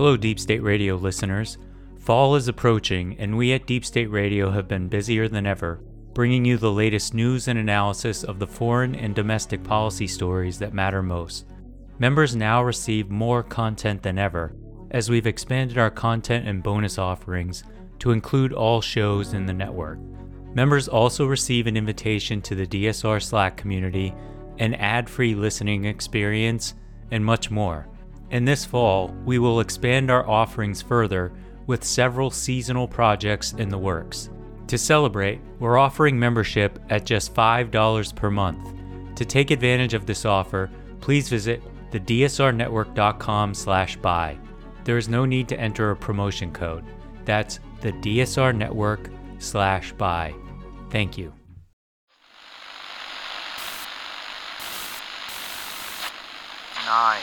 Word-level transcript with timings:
Hello, 0.00 0.16
Deep 0.16 0.40
State 0.40 0.62
Radio 0.62 0.96
listeners. 0.96 1.58
Fall 1.98 2.34
is 2.34 2.48
approaching, 2.48 3.18
and 3.18 3.36
we 3.36 3.52
at 3.52 3.66
Deep 3.66 3.84
State 3.84 4.06
Radio 4.06 4.50
have 4.50 4.66
been 4.66 4.88
busier 4.88 5.28
than 5.28 5.44
ever, 5.44 5.78
bringing 6.14 6.42
you 6.42 6.56
the 6.56 6.72
latest 6.72 7.12
news 7.12 7.48
and 7.48 7.58
analysis 7.58 8.24
of 8.24 8.38
the 8.38 8.46
foreign 8.46 8.94
and 8.94 9.14
domestic 9.14 9.62
policy 9.62 10.06
stories 10.06 10.58
that 10.58 10.72
matter 10.72 11.02
most. 11.02 11.48
Members 11.98 12.34
now 12.34 12.62
receive 12.62 13.10
more 13.10 13.42
content 13.42 14.02
than 14.02 14.18
ever, 14.18 14.54
as 14.90 15.10
we've 15.10 15.26
expanded 15.26 15.76
our 15.76 15.90
content 15.90 16.48
and 16.48 16.62
bonus 16.62 16.96
offerings 16.96 17.62
to 17.98 18.12
include 18.12 18.54
all 18.54 18.80
shows 18.80 19.34
in 19.34 19.44
the 19.44 19.52
network. 19.52 19.98
Members 20.54 20.88
also 20.88 21.26
receive 21.26 21.66
an 21.66 21.76
invitation 21.76 22.40
to 22.40 22.54
the 22.54 22.66
DSR 22.66 23.22
Slack 23.22 23.58
community, 23.58 24.14
an 24.60 24.72
ad 24.76 25.10
free 25.10 25.34
listening 25.34 25.84
experience, 25.84 26.72
and 27.10 27.22
much 27.22 27.50
more. 27.50 27.86
In 28.30 28.44
this 28.44 28.64
fall, 28.64 29.14
we 29.24 29.38
will 29.38 29.60
expand 29.60 30.10
our 30.10 30.28
offerings 30.28 30.80
further 30.80 31.32
with 31.66 31.84
several 31.84 32.30
seasonal 32.30 32.86
projects 32.86 33.52
in 33.54 33.68
the 33.68 33.78
works. 33.78 34.30
To 34.68 34.78
celebrate, 34.78 35.40
we're 35.58 35.78
offering 35.78 36.18
membership 36.18 36.78
at 36.90 37.04
just 37.04 37.34
$5 37.34 38.14
per 38.14 38.30
month. 38.30 38.74
To 39.16 39.24
take 39.24 39.50
advantage 39.50 39.94
of 39.94 40.06
this 40.06 40.24
offer, 40.24 40.70
please 41.00 41.28
visit 41.28 41.60
thedsrnetwork.com 41.90 43.54
slash 43.54 43.96
buy. 43.96 44.38
There 44.84 44.96
is 44.96 45.08
no 45.08 45.24
need 45.24 45.48
to 45.48 45.58
enter 45.58 45.90
a 45.90 45.96
promotion 45.96 46.52
code. 46.52 46.84
That's 47.24 47.58
the 47.80 47.92
DSR 47.92 48.56
Network 48.56 49.10
slash 49.38 49.92
buy. 49.92 50.34
Thank 50.90 51.18
you. 51.18 51.32
Nine, 56.86 57.22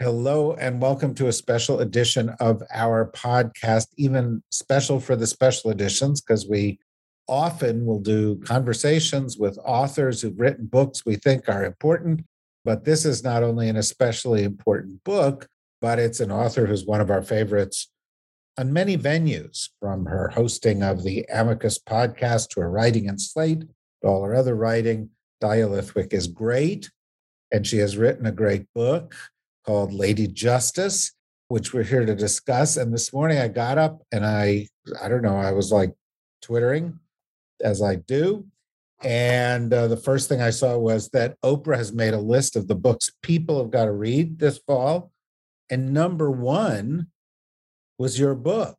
Hello, 0.00 0.54
and 0.54 0.80
welcome 0.80 1.14
to 1.14 1.28
a 1.28 1.32
special 1.32 1.80
edition 1.80 2.30
of 2.40 2.62
our 2.72 3.10
podcast, 3.12 3.88
even 3.98 4.42
special 4.50 4.98
for 4.98 5.14
the 5.14 5.26
special 5.26 5.70
editions, 5.70 6.20
because 6.20 6.48
we 6.48 6.78
often 7.28 7.84
will 7.84 8.00
do 8.00 8.40
conversations 8.40 9.36
with 9.36 9.58
authors 9.64 10.22
who've 10.22 10.40
written 10.40 10.66
books 10.66 11.04
we 11.04 11.16
think 11.16 11.48
are 11.48 11.64
important 11.64 12.24
but 12.64 12.84
this 12.84 13.04
is 13.04 13.24
not 13.24 13.42
only 13.42 13.68
an 13.68 13.76
especially 13.76 14.44
important 14.44 15.02
book, 15.04 15.46
but 15.80 15.98
it's 15.98 16.20
an 16.20 16.30
author 16.30 16.66
who's 16.66 16.84
one 16.84 17.00
of 17.00 17.10
our 17.10 17.22
favorites 17.22 17.90
on 18.58 18.72
many 18.72 18.98
venues, 18.98 19.70
from 19.80 20.04
her 20.06 20.28
hosting 20.28 20.82
of 20.82 21.02
the 21.02 21.24
Amicus 21.32 21.78
podcast 21.78 22.50
to 22.50 22.60
her 22.60 22.70
writing 22.70 23.06
in 23.06 23.18
Slate 23.18 23.60
to 24.02 24.08
all 24.08 24.24
her 24.24 24.34
other 24.34 24.54
writing. 24.54 25.10
Dahlia 25.40 25.68
Lithwick 25.68 26.12
is 26.12 26.26
great, 26.26 26.90
and 27.50 27.66
she 27.66 27.78
has 27.78 27.96
written 27.96 28.26
a 28.26 28.32
great 28.32 28.66
book 28.74 29.14
called 29.70 29.92
Lady 29.92 30.26
Justice, 30.26 31.12
which 31.46 31.72
we're 31.72 31.84
here 31.84 32.04
to 32.04 32.16
discuss. 32.16 32.76
And 32.76 32.92
this 32.92 33.12
morning 33.12 33.38
I 33.38 33.46
got 33.46 33.78
up 33.78 34.02
and 34.10 34.26
I, 34.26 34.66
I 35.00 35.08
don't 35.08 35.22
know, 35.22 35.36
I 35.36 35.52
was 35.52 35.70
like 35.70 35.94
twittering 36.42 36.98
as 37.62 37.80
I 37.80 37.94
do. 37.94 38.46
And 39.04 39.72
uh, 39.72 39.86
the 39.86 39.96
first 39.96 40.28
thing 40.28 40.42
I 40.42 40.50
saw 40.50 40.76
was 40.76 41.10
that 41.10 41.40
Oprah 41.44 41.76
has 41.76 41.92
made 41.92 42.14
a 42.14 42.18
list 42.18 42.56
of 42.56 42.66
the 42.66 42.74
books 42.74 43.12
people 43.22 43.62
have 43.62 43.70
got 43.70 43.84
to 43.84 43.92
read 43.92 44.40
this 44.40 44.58
fall. 44.58 45.12
And 45.70 45.94
number 45.94 46.32
one 46.32 47.06
was 47.96 48.18
your 48.18 48.34
book. 48.34 48.76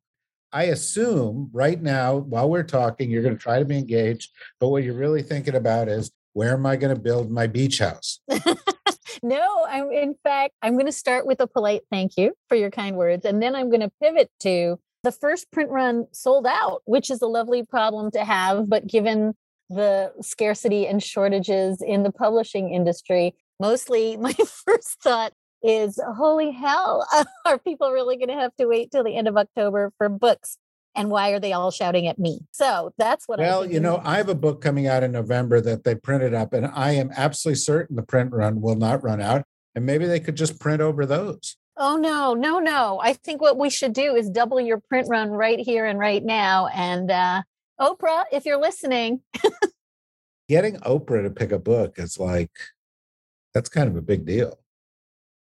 I 0.52 0.64
assume 0.64 1.52
right 1.54 1.82
now, 1.82 2.18
while 2.18 2.50
we're 2.50 2.64
talking, 2.64 3.10
you're 3.10 3.24
going 3.24 3.38
to 3.38 3.42
try 3.42 3.60
to 3.60 3.66
be 3.66 3.78
engaged. 3.78 4.30
But 4.60 4.68
what 4.68 4.84
you're 4.84 4.94
really 4.94 5.24
thinking 5.24 5.56
about 5.56 5.88
is 5.88 6.12
where 6.34 6.52
am 6.52 6.66
I 6.66 6.76
going 6.76 6.94
to 6.94 7.02
build 7.02 7.32
my 7.32 7.48
beach 7.48 7.80
house? 7.80 8.20
no, 9.24 9.66
I'm 9.68 9.92
in 9.92 10.16
fact, 10.24 10.54
I'm 10.62 10.74
going 10.74 10.86
to 10.86 10.92
start 10.92 11.26
with 11.26 11.40
a 11.42 11.48
polite 11.48 11.82
thank 11.92 12.18
you 12.18 12.34
for 12.50 12.56
your 12.56 12.72
kind 12.72 12.96
words. 12.96 13.26
And 13.26 13.42
then 13.42 13.56
I'm 13.56 13.70
going 13.70 13.82
to 13.82 13.92
pivot 14.02 14.30
to 14.42 14.78
the 15.04 15.12
first 15.12 15.52
print 15.52 15.70
run 15.72 16.06
sold 16.12 16.46
out, 16.46 16.82
which 16.86 17.10
is 17.10 17.22
a 17.22 17.28
lovely 17.28 17.64
problem 17.64 18.12
to 18.12 18.24
have. 18.24 18.70
But 18.70 18.88
given 18.88 19.34
the 19.72 20.12
scarcity 20.22 20.86
and 20.86 21.02
shortages 21.02 21.82
in 21.82 22.04
the 22.04 22.12
publishing 22.12 22.74
industry. 22.74 23.36
Mostly, 23.60 24.18
my 24.20 24.34
first 24.34 25.02
thought 25.02 25.34
is 25.64 26.00
holy 26.18 26.52
hell, 26.52 27.08
are 27.46 27.58
people 27.58 27.92
really 27.92 28.18
going 28.18 28.30
to 28.30 28.36
have 28.36 28.56
to 28.58 28.66
wait 28.66 28.92
till 28.92 29.04
the 29.04 29.16
end 29.16 29.28
of 29.28 29.38
October 29.38 29.92
for 29.98 30.10
books? 30.10 30.58
And 30.96 31.10
why 31.10 31.30
are 31.30 31.40
they 31.40 31.54
all 31.54 31.72
shouting 31.72 32.08
at 32.08 32.20
me? 32.20 32.42
So 32.52 32.94
that's 32.98 33.28
what 33.28 33.40
I 33.40 33.44
well, 33.44 33.66
you 33.66 33.80
know, 33.80 34.02
I 34.04 34.18
have 34.18 34.30
a 34.30 34.36
book 34.36 34.62
coming 34.62 34.88
out 34.88 35.04
in 35.04 35.12
November 35.12 35.62
that 35.62 35.84
they 35.84 35.96
printed 35.96 36.34
up, 36.34 36.54
and 36.54 36.66
I 36.68 36.92
am 36.92 37.12
absolutely 37.16 37.60
certain 37.60 37.96
the 37.96 38.04
print 38.04 38.34
run 38.34 38.62
will 38.62 38.76
not 38.76 39.04
run 39.04 39.22
out. 39.22 39.44
And 39.74 39.86
maybe 39.86 40.06
they 40.06 40.20
could 40.20 40.36
just 40.36 40.60
print 40.60 40.82
over 40.82 41.06
those. 41.06 41.56
Oh, 41.78 41.96
no, 41.96 42.34
no, 42.34 42.60
no. 42.60 43.00
I 43.02 43.14
think 43.14 43.42
what 43.42 43.58
we 43.58 43.70
should 43.70 43.94
do 43.94 44.16
is 44.16 44.30
double 44.30 44.60
your 44.60 44.80
print 44.80 45.08
run 45.10 45.30
right 45.30 45.60
here 45.60 45.86
and 45.86 45.98
right 45.98 46.24
now. 46.24 46.68
And 46.68 47.10
uh, 47.10 47.44
Oprah, 47.80 48.26
if 48.32 48.46
you're 48.46 48.60
listening. 48.60 49.22
Getting 50.50 50.76
Oprah 50.82 51.24
to 51.24 51.30
pick 51.30 51.52
a 51.52 51.60
book 51.60 51.98
is 51.98 52.20
like, 52.20 52.52
that's 53.54 53.70
kind 53.70 53.90
of 53.90 53.96
a 53.96 54.02
big 54.02 54.26
deal. 54.26 54.60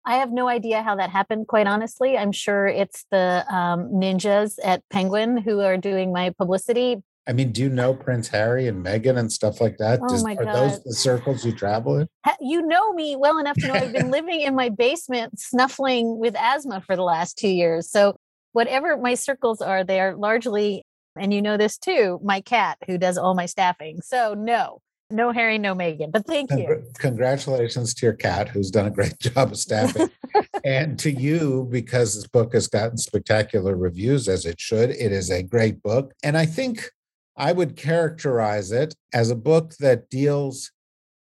I 0.04 0.16
have 0.16 0.32
no 0.32 0.48
idea 0.48 0.82
how 0.82 0.96
that 0.96 1.10
happened, 1.10 1.48
quite 1.48 1.66
honestly. 1.66 2.16
I'm 2.16 2.32
sure 2.32 2.66
it's 2.66 3.04
the 3.10 3.44
um, 3.52 3.90
ninjas 3.92 4.58
at 4.62 4.82
Penguin 4.90 5.36
who 5.36 5.60
are 5.60 5.76
doing 5.76 6.12
my 6.12 6.30
publicity. 6.30 7.02
I 7.26 7.32
mean, 7.32 7.52
do 7.52 7.62
you 7.62 7.68
know 7.68 7.94
Prince 7.94 8.28
Harry 8.28 8.66
and 8.66 8.84
Meghan 8.84 9.18
and 9.18 9.30
stuff 9.30 9.60
like 9.60 9.76
that? 9.78 10.00
Oh 10.02 10.08
Does, 10.08 10.24
my 10.24 10.34
are 10.36 10.44
God. 10.44 10.54
those 10.54 10.82
the 10.82 10.94
circles 10.94 11.44
you 11.44 11.52
travel 11.52 11.98
in? 11.98 12.08
You 12.40 12.62
know 12.62 12.92
me 12.94 13.14
well 13.14 13.38
enough 13.38 13.56
to 13.58 13.68
know 13.68 13.74
I've 13.74 13.92
been 13.92 14.10
living 14.10 14.40
in 14.40 14.54
my 14.54 14.70
basement 14.70 15.38
snuffling 15.38 16.18
with 16.18 16.34
asthma 16.36 16.80
for 16.80 16.96
the 16.96 17.02
last 17.02 17.38
two 17.38 17.48
years. 17.48 17.90
So, 17.90 18.16
whatever 18.52 18.96
my 18.96 19.14
circles 19.14 19.60
are, 19.60 19.84
they 19.84 20.00
are 20.00 20.16
largely 20.16 20.82
and 21.16 21.34
you 21.34 21.42
know 21.42 21.56
this 21.56 21.78
too, 21.78 22.20
my 22.22 22.40
cat 22.40 22.78
who 22.86 22.98
does 22.98 23.18
all 23.18 23.34
my 23.34 23.46
staffing. 23.46 24.00
So 24.02 24.34
no, 24.34 24.80
no 25.10 25.32
Harry, 25.32 25.58
no 25.58 25.74
Meghan, 25.74 26.12
but 26.12 26.26
thank 26.26 26.50
you. 26.52 26.82
Congratulations 26.98 27.94
to 27.94 28.06
your 28.06 28.12
cat 28.14 28.48
who's 28.48 28.70
done 28.70 28.86
a 28.86 28.90
great 28.90 29.18
job 29.20 29.52
of 29.52 29.58
staffing. 29.58 30.10
and 30.64 30.98
to 30.98 31.10
you, 31.10 31.66
because 31.70 32.14
this 32.14 32.26
book 32.26 32.52
has 32.52 32.68
gotten 32.68 32.96
spectacular 32.96 33.76
reviews 33.76 34.28
as 34.28 34.46
it 34.46 34.60
should. 34.60 34.90
It 34.90 35.12
is 35.12 35.30
a 35.30 35.42
great 35.42 35.82
book. 35.82 36.12
And 36.22 36.36
I 36.36 36.46
think 36.46 36.90
I 37.36 37.52
would 37.52 37.76
characterize 37.76 38.70
it 38.70 38.94
as 39.12 39.30
a 39.30 39.36
book 39.36 39.74
that 39.80 40.10
deals 40.10 40.70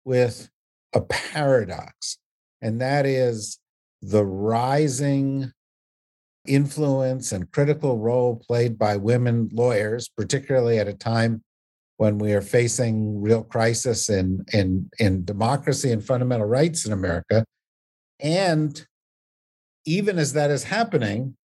with 0.06 0.50
a 0.94 1.02
paradox, 1.02 2.17
and 2.62 2.79
that 2.79 3.06
is 3.06 3.59
the 4.02 4.25
rising 4.25 5.52
influence 6.47 7.31
and 7.31 7.52
critical 7.52 7.97
role 7.97 8.35
played 8.47 8.78
by 8.78 8.96
women 8.96 9.50
lawyers, 9.52 10.07
particularly 10.07 10.79
at 10.79 10.88
a 10.88 10.94
time 10.94 11.41
when 11.97 12.17
we 12.17 12.33
are 12.33 12.41
facing 12.41 13.22
real 13.22 13.44
crisis 13.44 14.09
in, 14.09 14.45
in, 14.53 14.89
in 15.00 15.23
democracy 15.23 15.91
and 15.91 16.03
fundamental 16.03 16.47
rights 16.47 16.85
in 16.85 16.91
America. 16.91 17.45
And 18.19 18.85
even 19.85 20.17
as 20.17 20.34
that 20.34 20.51
is 20.51 20.66
happening, 20.66 21.38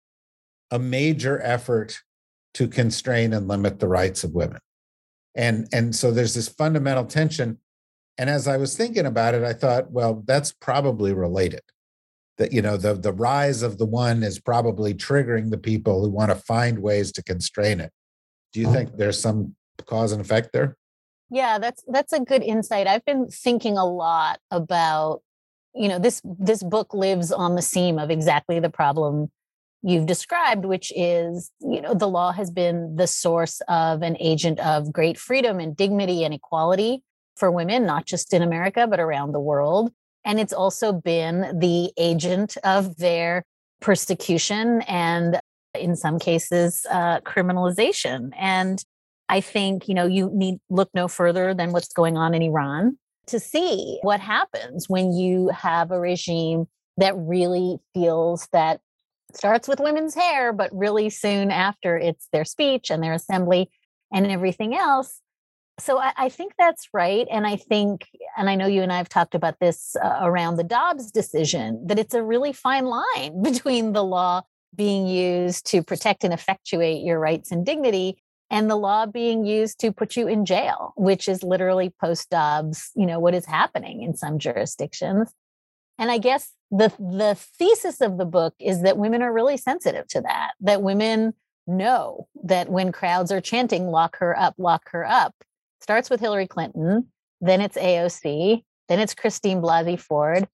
a 0.70 0.78
major 0.78 1.40
effort 1.42 2.00
to 2.54 2.66
constrain 2.66 3.32
and 3.32 3.46
limit 3.46 3.78
the 3.78 3.88
rights 3.88 4.24
of 4.24 4.32
women. 4.32 4.58
And, 5.36 5.68
and 5.72 5.94
so 5.94 6.10
there's 6.10 6.34
this 6.34 6.48
fundamental 6.48 7.04
tension. 7.04 7.58
And 8.18 8.28
as 8.28 8.48
I 8.48 8.56
was 8.56 8.76
thinking 8.76 9.06
about 9.06 9.34
it, 9.34 9.44
I 9.44 9.52
thought, 9.52 9.92
well, 9.92 10.24
that's 10.26 10.52
probably 10.52 11.12
related 11.12 11.62
that 12.40 12.54
you 12.54 12.62
know 12.62 12.78
the 12.78 12.94
the 12.94 13.12
rise 13.12 13.62
of 13.62 13.76
the 13.76 13.84
one 13.84 14.22
is 14.22 14.40
probably 14.40 14.94
triggering 14.94 15.50
the 15.50 15.58
people 15.58 16.00
who 16.00 16.08
want 16.08 16.30
to 16.30 16.34
find 16.34 16.78
ways 16.78 17.12
to 17.12 17.22
constrain 17.22 17.80
it 17.80 17.92
do 18.52 18.60
you 18.60 18.66
uh-huh. 18.66 18.76
think 18.76 18.96
there's 18.96 19.20
some 19.20 19.54
cause 19.86 20.12
and 20.12 20.20
effect 20.20 20.50
there? 20.52 20.76
Yeah 21.30 21.58
that's 21.58 21.82
that's 21.88 22.12
a 22.12 22.20
good 22.20 22.42
insight. 22.42 22.86
I've 22.86 23.04
been 23.04 23.28
thinking 23.28 23.76
a 23.78 23.84
lot 23.84 24.40
about 24.50 25.22
you 25.74 25.88
know 25.88 25.98
this 25.98 26.20
this 26.24 26.62
book 26.62 26.92
lives 26.94 27.30
on 27.30 27.54
the 27.54 27.62
seam 27.62 27.98
of 27.98 28.10
exactly 28.10 28.58
the 28.60 28.70
problem 28.70 29.30
you've 29.82 30.04
described 30.04 30.66
which 30.66 30.92
is 30.94 31.50
you 31.60 31.80
know 31.80 31.94
the 31.94 32.08
law 32.08 32.32
has 32.32 32.50
been 32.50 32.96
the 32.96 33.06
source 33.06 33.62
of 33.68 34.02
an 34.02 34.16
agent 34.20 34.58
of 34.60 34.92
great 34.92 35.16
freedom 35.16 35.58
and 35.58 35.74
dignity 35.74 36.22
and 36.22 36.34
equality 36.34 37.02
for 37.36 37.50
women 37.50 37.86
not 37.86 38.04
just 38.04 38.34
in 38.34 38.42
america 38.42 38.86
but 38.86 39.00
around 39.00 39.32
the 39.32 39.40
world. 39.40 39.90
And 40.24 40.38
it's 40.38 40.52
also 40.52 40.92
been 40.92 41.58
the 41.58 41.92
agent 41.96 42.56
of 42.62 42.96
their 42.96 43.44
persecution 43.80 44.82
and 44.82 45.40
in 45.74 45.96
some 45.96 46.18
cases, 46.18 46.84
uh, 46.90 47.20
criminalization. 47.20 48.30
And 48.36 48.84
I 49.30 49.40
think, 49.40 49.88
you 49.88 49.94
know, 49.94 50.06
you 50.06 50.28
need 50.34 50.58
look 50.68 50.90
no 50.92 51.06
further 51.06 51.54
than 51.54 51.70
what's 51.70 51.92
going 51.92 52.16
on 52.16 52.34
in 52.34 52.42
Iran 52.42 52.98
to 53.28 53.38
see 53.38 54.00
what 54.02 54.18
happens 54.18 54.88
when 54.88 55.12
you 55.12 55.48
have 55.48 55.92
a 55.92 56.00
regime 56.00 56.66
that 56.96 57.14
really 57.16 57.78
feels 57.94 58.48
that 58.52 58.80
starts 59.32 59.68
with 59.68 59.78
women's 59.78 60.16
hair, 60.16 60.52
but 60.52 60.68
really 60.72 61.10
soon 61.10 61.52
after 61.52 61.96
it's 61.96 62.26
their 62.32 62.44
speech 62.44 62.90
and 62.90 63.02
their 63.02 63.12
assembly 63.12 63.70
and 64.12 64.26
everything 64.26 64.74
else. 64.74 65.20
So 65.78 66.00
I, 66.00 66.12
I 66.16 66.28
think 66.28 66.54
that's 66.58 66.88
right. 66.92 67.28
And 67.30 67.46
I 67.46 67.54
think, 67.54 68.08
and 68.36 68.50
I 68.50 68.56
know 68.56 68.66
you 68.66 68.82
and 68.82 68.92
I 68.92 68.96
have 68.96 69.08
talked 69.08 69.36
about 69.36 69.60
this 69.60 69.94
uh, 70.02 70.18
around 70.22 70.56
the 70.56 70.64
Dobbs 70.64 71.12
decision, 71.12 71.86
that 71.86 72.00
it's 72.00 72.14
a 72.14 72.22
really 72.22 72.52
fine 72.52 72.86
line 72.86 73.42
between 73.42 73.92
the 73.92 74.02
law 74.02 74.42
being 74.74 75.06
used 75.06 75.66
to 75.66 75.84
protect 75.84 76.24
and 76.24 76.34
effectuate 76.34 77.04
your 77.04 77.20
rights 77.20 77.52
and 77.52 77.64
dignity 77.64 78.20
and 78.50 78.68
the 78.68 78.76
law 78.76 79.06
being 79.06 79.44
used 79.44 79.78
to 79.80 79.92
put 79.92 80.16
you 80.16 80.26
in 80.26 80.44
jail, 80.44 80.92
which 80.96 81.28
is 81.28 81.42
literally 81.42 81.92
post 82.00 82.30
Dobbs, 82.30 82.90
you 82.96 83.06
know, 83.06 83.20
what 83.20 83.34
is 83.34 83.46
happening 83.46 84.02
in 84.02 84.16
some 84.16 84.38
jurisdictions. 84.38 85.32
And 85.98 86.10
I 86.10 86.18
guess 86.18 86.52
the 86.70 86.92
the 86.98 87.36
thesis 87.58 88.00
of 88.00 88.18
the 88.18 88.24
book 88.24 88.54
is 88.58 88.82
that 88.82 88.98
women 88.98 89.22
are 89.22 89.32
really 89.32 89.56
sensitive 89.56 90.08
to 90.08 90.20
that, 90.22 90.52
that 90.60 90.82
women 90.82 91.34
know 91.66 92.26
that 92.42 92.68
when 92.68 92.90
crowds 92.90 93.30
are 93.30 93.40
chanting 93.40 93.86
lock 93.86 94.16
her 94.18 94.36
up, 94.38 94.54
lock 94.58 94.90
her 94.90 95.06
up, 95.06 95.34
starts 95.80 96.10
with 96.10 96.20
Hillary 96.20 96.48
Clinton, 96.48 97.06
then 97.40 97.60
it's 97.60 97.76
AOC, 97.76 98.64
then 98.88 98.98
it's 98.98 99.14
Christine 99.14 99.60
Blasey 99.60 99.98
Ford, 99.98 100.48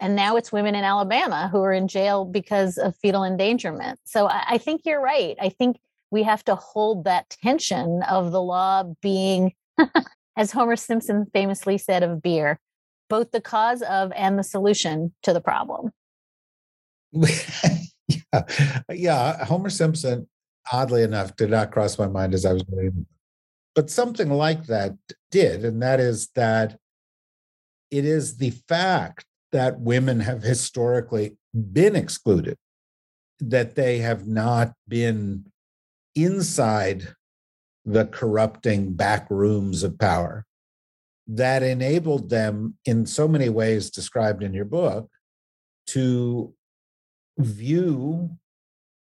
and 0.00 0.16
now 0.16 0.36
it's 0.36 0.52
women 0.52 0.74
in 0.74 0.84
Alabama 0.84 1.48
who 1.50 1.62
are 1.62 1.72
in 1.72 1.88
jail 1.88 2.24
because 2.24 2.78
of 2.78 2.96
fetal 2.96 3.24
endangerment. 3.24 3.98
So 4.04 4.26
I, 4.26 4.44
I 4.50 4.58
think 4.58 4.82
you're 4.84 5.00
right. 5.00 5.36
I 5.40 5.50
think 5.50 5.78
we 6.10 6.22
have 6.24 6.44
to 6.44 6.54
hold 6.54 7.04
that 7.04 7.30
tension 7.42 8.02
of 8.02 8.32
the 8.32 8.42
law 8.42 8.84
being, 9.00 9.54
as 10.36 10.52
Homer 10.52 10.76
Simpson 10.76 11.26
famously 11.32 11.78
said 11.78 12.02
of 12.02 12.22
beer, 12.22 12.58
both 13.08 13.30
the 13.30 13.40
cause 13.40 13.82
of 13.82 14.12
and 14.12 14.38
the 14.38 14.44
solution 14.44 15.12
to 15.22 15.32
the 15.32 15.40
problem. 15.40 15.90
yeah. 17.12 18.42
yeah, 18.90 19.44
Homer 19.44 19.70
Simpson, 19.70 20.28
oddly 20.72 21.02
enough, 21.02 21.36
did 21.36 21.50
not 21.50 21.72
cross 21.72 21.98
my 21.98 22.06
mind 22.06 22.34
as 22.34 22.44
I 22.44 22.52
was 22.52 22.64
reading. 22.70 23.06
But 23.74 23.90
something 23.90 24.30
like 24.30 24.66
that 24.66 24.94
did, 25.30 25.64
and 25.64 25.82
that 25.82 26.00
is 26.00 26.28
that 26.34 26.76
it 27.90 28.04
is 28.04 28.36
the 28.36 28.50
fact 28.50 29.24
that 29.52 29.80
women 29.80 30.20
have 30.20 30.42
historically 30.42 31.36
been 31.72 31.96
excluded, 31.96 32.56
that 33.40 33.74
they 33.74 33.98
have 33.98 34.26
not 34.26 34.72
been 34.88 35.44
inside 36.14 37.14
the 37.84 38.06
corrupting 38.06 38.94
back 38.94 39.26
rooms 39.30 39.82
of 39.82 39.98
power 39.98 40.44
that 41.26 41.62
enabled 41.62 42.28
them 42.28 42.74
in 42.84 43.06
so 43.06 43.28
many 43.28 43.48
ways 43.48 43.90
described 43.90 44.42
in 44.42 44.52
your 44.52 44.64
book 44.64 45.08
to 45.86 46.52
view 47.38 48.30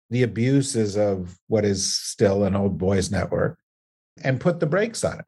the 0.09 0.23
abuses 0.23 0.95
of 0.95 1.37
what 1.47 1.65
is 1.65 1.93
still 1.93 2.43
an 2.43 2.55
old 2.55 2.77
boys 2.77 3.11
network 3.11 3.57
and 4.23 4.39
put 4.39 4.59
the 4.59 4.65
brakes 4.65 5.03
on 5.03 5.19
it. 5.19 5.25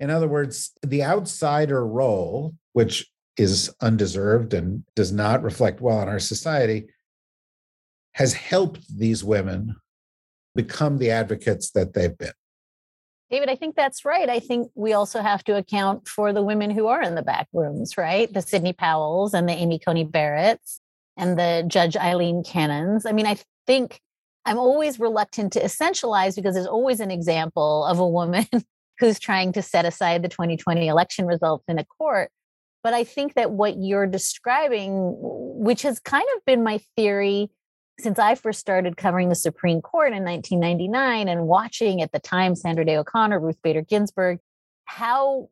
In 0.00 0.10
other 0.10 0.28
words, 0.28 0.72
the 0.82 1.02
outsider 1.02 1.84
role, 1.84 2.54
which 2.72 3.06
is 3.36 3.72
undeserved 3.80 4.54
and 4.54 4.84
does 4.94 5.12
not 5.12 5.42
reflect 5.42 5.80
well 5.80 5.98
on 5.98 6.08
our 6.08 6.18
society, 6.18 6.86
has 8.12 8.32
helped 8.32 8.80
these 8.96 9.22
women 9.22 9.76
become 10.58 10.98
the 10.98 11.12
advocates 11.12 11.70
that 11.70 11.94
they've 11.94 12.18
been. 12.18 12.32
David, 13.30 13.48
I 13.48 13.54
think 13.54 13.76
that's 13.76 14.04
right. 14.04 14.28
I 14.28 14.40
think 14.40 14.72
we 14.74 14.92
also 14.92 15.20
have 15.20 15.44
to 15.44 15.56
account 15.56 16.08
for 16.08 16.32
the 16.32 16.42
women 16.42 16.70
who 16.70 16.88
are 16.88 17.00
in 17.00 17.14
the 17.14 17.22
back 17.22 17.46
rooms, 17.52 17.96
right? 17.96 18.32
The 18.32 18.42
Sidney 18.42 18.72
Powells 18.72 19.34
and 19.34 19.48
the 19.48 19.52
Amy 19.52 19.78
Coney 19.78 20.04
Barretts 20.04 20.80
and 21.16 21.38
the 21.38 21.64
Judge 21.68 21.96
Eileen 21.96 22.42
Cannons. 22.42 23.06
I 23.06 23.12
mean, 23.12 23.26
I 23.26 23.36
think 23.68 24.00
I'm 24.44 24.58
always 24.58 24.98
reluctant 24.98 25.52
to 25.52 25.62
essentialize 25.62 26.34
because 26.34 26.54
there's 26.54 26.66
always 26.66 26.98
an 26.98 27.12
example 27.12 27.84
of 27.84 28.00
a 28.00 28.08
woman 28.08 28.46
who's 28.98 29.20
trying 29.20 29.52
to 29.52 29.62
set 29.62 29.84
aside 29.84 30.22
the 30.22 30.28
2020 30.28 30.88
election 30.88 31.24
results 31.24 31.64
in 31.68 31.78
a 31.78 31.84
court. 31.84 32.30
But 32.82 32.94
I 32.94 33.04
think 33.04 33.34
that 33.34 33.52
what 33.52 33.76
you're 33.78 34.06
describing, 34.06 35.14
which 35.20 35.82
has 35.82 36.00
kind 36.00 36.26
of 36.36 36.44
been 36.46 36.64
my 36.64 36.80
theory 36.96 37.50
since 38.00 38.18
I 38.18 38.34
first 38.34 38.60
started 38.60 38.96
covering 38.96 39.28
the 39.28 39.34
Supreme 39.34 39.82
Court 39.82 40.12
in 40.12 40.24
1999 40.24 41.28
and 41.28 41.46
watching 41.46 42.00
at 42.00 42.12
the 42.12 42.20
time 42.20 42.54
Sandra 42.54 42.84
Day 42.84 42.96
O'Connor, 42.96 43.40
Ruth 43.40 43.60
Bader 43.62 43.82
Ginsburg, 43.82 44.38
how, 44.84 45.48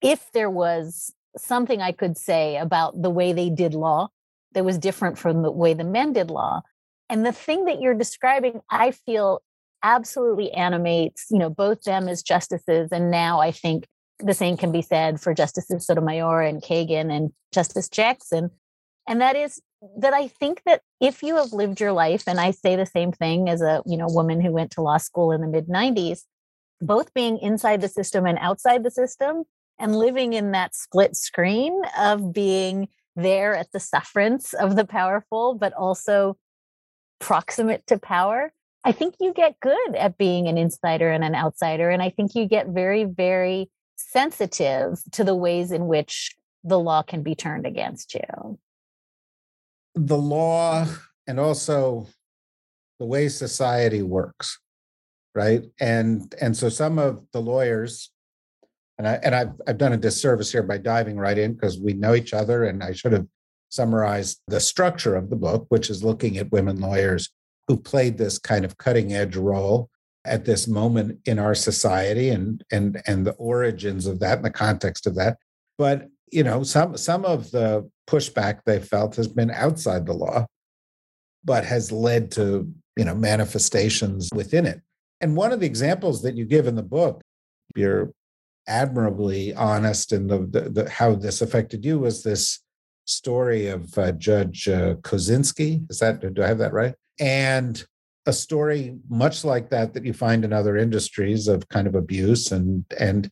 if 0.00 0.32
there 0.32 0.50
was 0.50 1.12
something 1.36 1.82
I 1.82 1.92
could 1.92 2.16
say 2.16 2.56
about 2.56 3.00
the 3.00 3.10
way 3.10 3.32
they 3.32 3.50
did 3.50 3.74
law 3.74 4.08
that 4.52 4.64
was 4.64 4.78
different 4.78 5.18
from 5.18 5.42
the 5.42 5.50
way 5.50 5.74
the 5.74 5.84
men 5.84 6.12
did 6.12 6.30
law. 6.30 6.62
And 7.08 7.24
the 7.26 7.32
thing 7.32 7.66
that 7.66 7.80
you're 7.80 7.94
describing, 7.94 8.60
I 8.70 8.90
feel 8.90 9.42
absolutely 9.82 10.52
animates, 10.52 11.26
you 11.30 11.38
know, 11.38 11.50
both 11.50 11.82
them 11.82 12.08
as 12.08 12.22
justices. 12.22 12.90
And 12.92 13.10
now 13.10 13.40
I 13.40 13.50
think 13.50 13.86
the 14.18 14.34
same 14.34 14.56
can 14.56 14.72
be 14.72 14.82
said 14.82 15.20
for 15.20 15.34
Justices 15.34 15.86
Sotomayor 15.86 16.42
and 16.42 16.62
Kagan 16.62 17.10
and 17.10 17.32
Justice 17.52 17.88
Jackson. 17.88 18.50
And 19.08 19.20
that 19.20 19.36
is 19.36 19.60
that 19.98 20.14
I 20.14 20.28
think 20.28 20.62
that 20.64 20.82
if 21.00 21.22
you 21.22 21.36
have 21.36 21.52
lived 21.52 21.80
your 21.80 21.92
life, 21.92 22.24
and 22.26 22.40
I 22.40 22.52
say 22.52 22.76
the 22.76 22.86
same 22.86 23.12
thing 23.12 23.48
as 23.48 23.62
a 23.62 23.82
you 23.86 23.96
know 23.96 24.06
woman 24.08 24.40
who 24.40 24.52
went 24.52 24.70
to 24.72 24.82
law 24.82 24.98
school 24.98 25.32
in 25.32 25.40
the 25.40 25.46
mid 25.46 25.66
90s, 25.66 26.20
both 26.80 27.12
being 27.14 27.38
inside 27.38 27.80
the 27.80 27.88
system 27.88 28.26
and 28.26 28.38
outside 28.40 28.84
the 28.84 28.90
system, 28.90 29.44
and 29.78 29.96
living 29.96 30.32
in 30.32 30.52
that 30.52 30.74
split 30.74 31.16
screen 31.16 31.82
of 31.98 32.32
being 32.32 32.88
there 33.16 33.54
at 33.54 33.72
the 33.72 33.80
sufferance 33.80 34.54
of 34.54 34.76
the 34.76 34.84
powerful, 34.84 35.54
but 35.54 35.72
also 35.74 36.36
proximate 37.18 37.86
to 37.86 37.98
power. 37.98 38.52
I 38.84 38.92
think 38.92 39.14
you 39.20 39.32
get 39.32 39.60
good 39.60 39.94
at 39.96 40.18
being 40.18 40.48
an 40.48 40.58
insider 40.58 41.10
and 41.10 41.22
an 41.22 41.34
outsider. 41.34 41.90
And 41.90 42.02
I 42.02 42.10
think 42.10 42.34
you 42.34 42.46
get 42.46 42.68
very, 42.68 43.04
very 43.04 43.70
sensitive 43.96 45.00
to 45.12 45.22
the 45.22 45.34
ways 45.34 45.70
in 45.70 45.86
which 45.86 46.34
the 46.64 46.78
law 46.78 47.02
can 47.02 47.22
be 47.22 47.34
turned 47.34 47.66
against 47.66 48.14
you 48.14 48.58
the 49.94 50.16
law 50.16 50.86
and 51.26 51.38
also 51.38 52.06
the 52.98 53.06
way 53.06 53.28
society 53.28 54.02
works 54.02 54.58
right? 55.34 55.64
And 55.80 56.34
and 56.40 56.56
so 56.56 56.68
some 56.68 56.98
of 56.98 57.24
the 57.32 57.40
lawyers 57.40 58.10
and 58.98 59.08
i 59.08 59.14
and 59.22 59.34
i've, 59.34 59.52
I've 59.66 59.78
done 59.78 59.94
a 59.94 59.96
disservice 59.96 60.52
here 60.52 60.62
by 60.62 60.78
diving 60.78 61.16
right 61.16 61.38
in 61.38 61.54
because 61.54 61.80
we 61.80 61.94
know 61.94 62.14
each 62.14 62.34
other 62.34 62.64
and 62.64 62.82
i 62.82 62.92
should 62.92 63.12
have 63.12 63.26
summarized 63.70 64.42
the 64.48 64.60
structure 64.60 65.16
of 65.16 65.30
the 65.30 65.36
book 65.36 65.64
which 65.70 65.88
is 65.88 66.04
looking 66.04 66.36
at 66.36 66.52
women 66.52 66.78
lawyers 66.78 67.30
who 67.68 67.76
played 67.76 68.18
this 68.18 68.38
kind 68.38 68.64
of 68.64 68.76
cutting 68.76 69.14
edge 69.14 69.36
role 69.36 69.88
at 70.24 70.44
this 70.44 70.68
moment 70.68 71.18
in 71.24 71.38
our 71.38 71.54
society 71.54 72.28
and 72.28 72.62
and 72.70 73.00
and 73.06 73.26
the 73.26 73.32
origins 73.32 74.06
of 74.06 74.20
that 74.20 74.36
and 74.36 74.44
the 74.44 74.50
context 74.50 75.06
of 75.06 75.14
that. 75.16 75.38
But 75.78 76.08
you 76.32 76.42
know 76.42 76.62
some 76.62 76.96
some 76.96 77.24
of 77.24 77.50
the 77.50 77.88
pushback 78.08 78.60
they 78.64 78.80
felt 78.80 79.14
has 79.16 79.28
been 79.28 79.50
outside 79.50 80.06
the 80.06 80.14
law, 80.14 80.46
but 81.44 81.64
has 81.64 81.92
led 81.92 82.32
to 82.32 82.72
you 82.96 83.04
know 83.04 83.14
manifestations 83.14 84.30
within 84.34 84.66
it. 84.66 84.80
And 85.20 85.36
one 85.36 85.52
of 85.52 85.60
the 85.60 85.66
examples 85.66 86.22
that 86.22 86.34
you 86.34 86.44
give 86.44 86.66
in 86.66 86.74
the 86.74 86.82
book, 86.82 87.22
you're 87.76 88.10
admirably 88.66 89.54
honest 89.54 90.12
in 90.12 90.26
the, 90.26 90.38
the, 90.38 90.70
the 90.70 90.90
how 90.90 91.14
this 91.14 91.42
affected 91.42 91.84
you 91.84 91.98
was 92.00 92.22
this 92.22 92.60
story 93.04 93.66
of 93.66 93.96
uh, 93.98 94.12
Judge 94.12 94.68
uh, 94.68 94.94
Kozinski. 94.96 95.88
Is 95.90 95.98
that 95.98 96.34
do 96.34 96.42
I 96.42 96.48
have 96.48 96.58
that 96.58 96.72
right? 96.72 96.94
And 97.20 97.84
a 98.26 98.32
story 98.32 98.96
much 99.08 99.44
like 99.44 99.68
that 99.70 99.94
that 99.94 100.04
you 100.04 100.12
find 100.12 100.44
in 100.44 100.52
other 100.52 100.76
industries 100.76 101.48
of 101.48 101.68
kind 101.68 101.86
of 101.86 101.94
abuse 101.94 102.52
and 102.52 102.84
and 102.98 103.30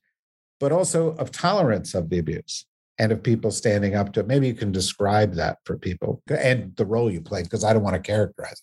but 0.58 0.72
also 0.72 1.12
of 1.12 1.30
tolerance 1.30 1.94
of 1.94 2.10
the 2.10 2.18
abuse 2.18 2.66
and 3.00 3.12
of 3.12 3.22
people 3.22 3.50
standing 3.50 3.96
up 3.96 4.12
to 4.12 4.20
it. 4.20 4.26
Maybe 4.26 4.46
you 4.46 4.54
can 4.54 4.70
describe 4.70 5.34
that 5.34 5.58
for 5.64 5.78
people 5.78 6.22
and 6.28 6.76
the 6.76 6.84
role 6.84 7.10
you 7.10 7.22
played, 7.22 7.44
because 7.44 7.64
I 7.64 7.72
don't 7.72 7.82
want 7.82 7.96
to 7.96 8.02
characterize 8.02 8.62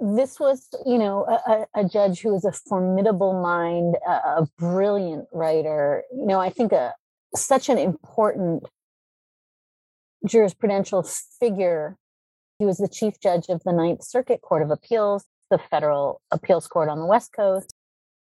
it. 0.00 0.16
This 0.16 0.38
was, 0.38 0.68
you 0.86 0.96
know, 0.96 1.24
a, 1.24 1.66
a 1.74 1.84
judge 1.84 2.20
who 2.20 2.32
was 2.32 2.44
a 2.44 2.52
formidable 2.52 3.42
mind, 3.42 3.96
a, 4.06 4.42
a 4.42 4.48
brilliant 4.58 5.26
writer. 5.32 6.04
You 6.12 6.26
know, 6.26 6.40
I 6.40 6.50
think 6.50 6.72
a 6.72 6.94
such 7.34 7.68
an 7.68 7.78
important 7.78 8.64
jurisprudential 10.24 11.02
figure. 11.40 11.96
He 12.60 12.64
was 12.64 12.78
the 12.78 12.88
chief 12.88 13.18
judge 13.20 13.46
of 13.48 13.62
the 13.64 13.72
Ninth 13.72 14.04
Circuit 14.04 14.40
Court 14.40 14.62
of 14.62 14.70
Appeals, 14.70 15.24
the 15.50 15.58
federal 15.58 16.20
appeals 16.30 16.68
court 16.68 16.88
on 16.88 17.00
the 17.00 17.06
West 17.06 17.32
Coast. 17.32 17.74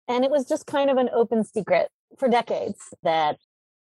And 0.08 0.24
it 0.24 0.32
was 0.32 0.48
just 0.48 0.66
kind 0.68 0.90
of 0.90 0.98
an 0.98 1.10
open 1.14 1.44
secret 1.44 1.90
for 2.18 2.30
decades 2.30 2.80
that 3.04 3.38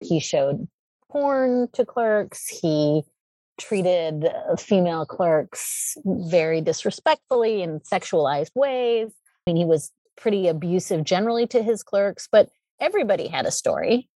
he 0.00 0.20
showed 0.20 0.68
porn 1.10 1.68
to 1.72 1.84
clerks. 1.84 2.46
He 2.48 3.02
treated 3.58 4.24
uh, 4.24 4.56
female 4.56 5.04
clerks 5.04 5.96
very 6.04 6.60
disrespectfully 6.60 7.62
in 7.62 7.80
sexualized 7.80 8.54
ways. 8.54 9.10
I 9.46 9.50
mean, 9.50 9.56
he 9.56 9.64
was 9.64 9.90
pretty 10.16 10.48
abusive 10.48 11.04
generally 11.04 11.46
to 11.48 11.62
his 11.62 11.82
clerks, 11.82 12.28
but 12.30 12.48
everybody 12.80 13.28
had 13.28 13.46
a 13.46 13.50
story 13.50 14.08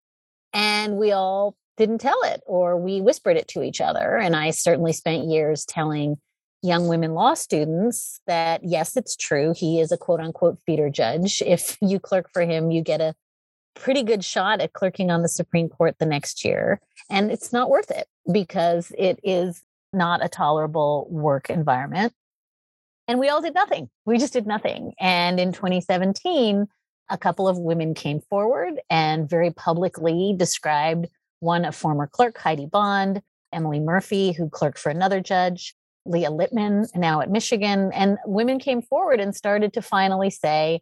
and 0.53 0.97
we 0.97 1.11
all 1.11 1.55
didn't 1.77 1.99
tell 1.99 2.21
it 2.23 2.41
or 2.45 2.77
we 2.77 3.01
whispered 3.01 3.37
it 3.37 3.47
to 3.49 3.63
each 3.63 3.81
other. 3.81 4.17
And 4.17 4.35
I 4.35 4.51
certainly 4.51 4.93
spent 4.93 5.29
years 5.29 5.65
telling 5.65 6.17
young 6.61 6.87
women 6.87 7.13
law 7.13 7.33
students 7.33 8.21
that 8.27 8.61
yes, 8.63 8.95
it's 8.95 9.15
true. 9.15 9.53
He 9.55 9.81
is 9.81 9.91
a 9.91 9.97
quote 9.97 10.21
unquote 10.21 10.59
feeder 10.65 10.89
judge. 10.89 11.41
If 11.45 11.77
you 11.81 11.99
clerk 11.99 12.29
for 12.31 12.43
him, 12.43 12.71
you 12.71 12.81
get 12.81 13.01
a 13.01 13.15
pretty 13.75 14.03
good 14.03 14.23
shot 14.23 14.61
at 14.61 14.73
clerking 14.73 15.11
on 15.11 15.21
the 15.21 15.29
Supreme 15.29 15.69
Court 15.69 15.95
the 15.99 16.05
next 16.05 16.45
year. 16.45 16.79
And 17.09 17.31
it's 17.31 17.51
not 17.51 17.69
worth 17.69 17.91
it 17.91 18.07
because 18.31 18.91
it 18.97 19.19
is 19.23 19.63
not 19.91 20.23
a 20.23 20.29
tolerable 20.29 21.07
work 21.09 21.49
environment. 21.49 22.13
And 23.07 23.19
we 23.19 23.29
all 23.29 23.41
did 23.41 23.53
nothing. 23.53 23.89
We 24.05 24.17
just 24.17 24.33
did 24.33 24.47
nothing. 24.47 24.93
And 24.99 25.39
in 25.39 25.51
2017, 25.51 26.67
a 27.09 27.17
couple 27.17 27.47
of 27.47 27.57
women 27.57 27.93
came 27.93 28.21
forward 28.21 28.79
and 28.89 29.29
very 29.29 29.51
publicly 29.51 30.33
described 30.35 31.07
one, 31.39 31.65
a 31.65 31.71
former 31.71 32.07
clerk, 32.07 32.37
Heidi 32.37 32.65
Bond, 32.65 33.21
Emily 33.51 33.79
Murphy, 33.79 34.31
who 34.31 34.49
clerked 34.49 34.79
for 34.79 34.89
another 34.89 35.19
judge, 35.19 35.75
Leah 36.05 36.31
Littman, 36.31 36.87
now 36.95 37.21
at 37.21 37.29
Michigan. 37.29 37.91
And 37.93 38.17
women 38.25 38.57
came 38.57 38.81
forward 38.81 39.19
and 39.19 39.35
started 39.35 39.73
to 39.73 39.81
finally 39.81 40.29
say, 40.29 40.81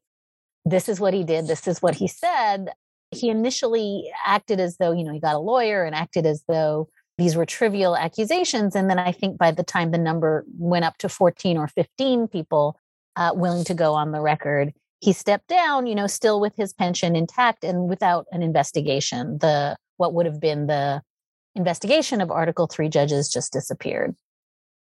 this 0.66 0.90
is 0.90 1.00
what 1.00 1.14
he 1.14 1.24
did, 1.24 1.48
this 1.48 1.68
is 1.68 1.82
what 1.82 1.96
he 1.96 2.08
said. 2.08 2.70
He 3.12 3.30
initially 3.30 4.10
acted 4.26 4.60
as 4.60 4.78
though, 4.78 4.92
you 4.92 5.04
know, 5.04 5.12
he 5.12 5.20
got 5.20 5.36
a 5.36 5.40
lawyer 5.40 5.84
and 5.84 5.94
acted 5.94 6.26
as 6.26 6.44
though 6.48 6.88
these 7.18 7.36
were 7.36 7.46
trivial 7.46 7.96
accusations. 7.96 8.76
And 8.76 8.90
then 8.90 8.98
I 8.98 9.12
think 9.12 9.38
by 9.38 9.52
the 9.52 9.64
time 9.64 9.92
the 9.92 9.98
number 9.98 10.46
went 10.58 10.86
up 10.86 10.98
to 11.00 11.10
14 11.10 11.58
or 11.58 11.68
15 11.68 12.28
people 12.28 12.78
uh, 13.16 13.32
willing 13.36 13.66
to 13.66 13.74
go 13.74 13.94
on 13.94 14.12
the 14.12 14.22
record, 14.22 14.74
he 15.00 15.14
stepped 15.14 15.48
down, 15.48 15.88
you 15.88 15.96
know, 15.96 16.08
still 16.08 16.40
with 16.40 16.56
his 16.56 16.74
pension 16.74 17.16
intact 17.16 17.64
and 17.64 17.90
without 17.90 18.28
an 18.32 18.42
investigation. 18.44 19.40
The 19.40 19.76
what 19.98 20.14
would 20.14 20.26
have 20.26 20.40
been 20.40 20.68
the 20.68 21.02
investigation 21.56 22.22
of 22.22 22.32
Article 22.32 22.68
3 22.68 22.90
judges 22.90 23.30
just 23.30 23.52
disappeared. 23.52 24.16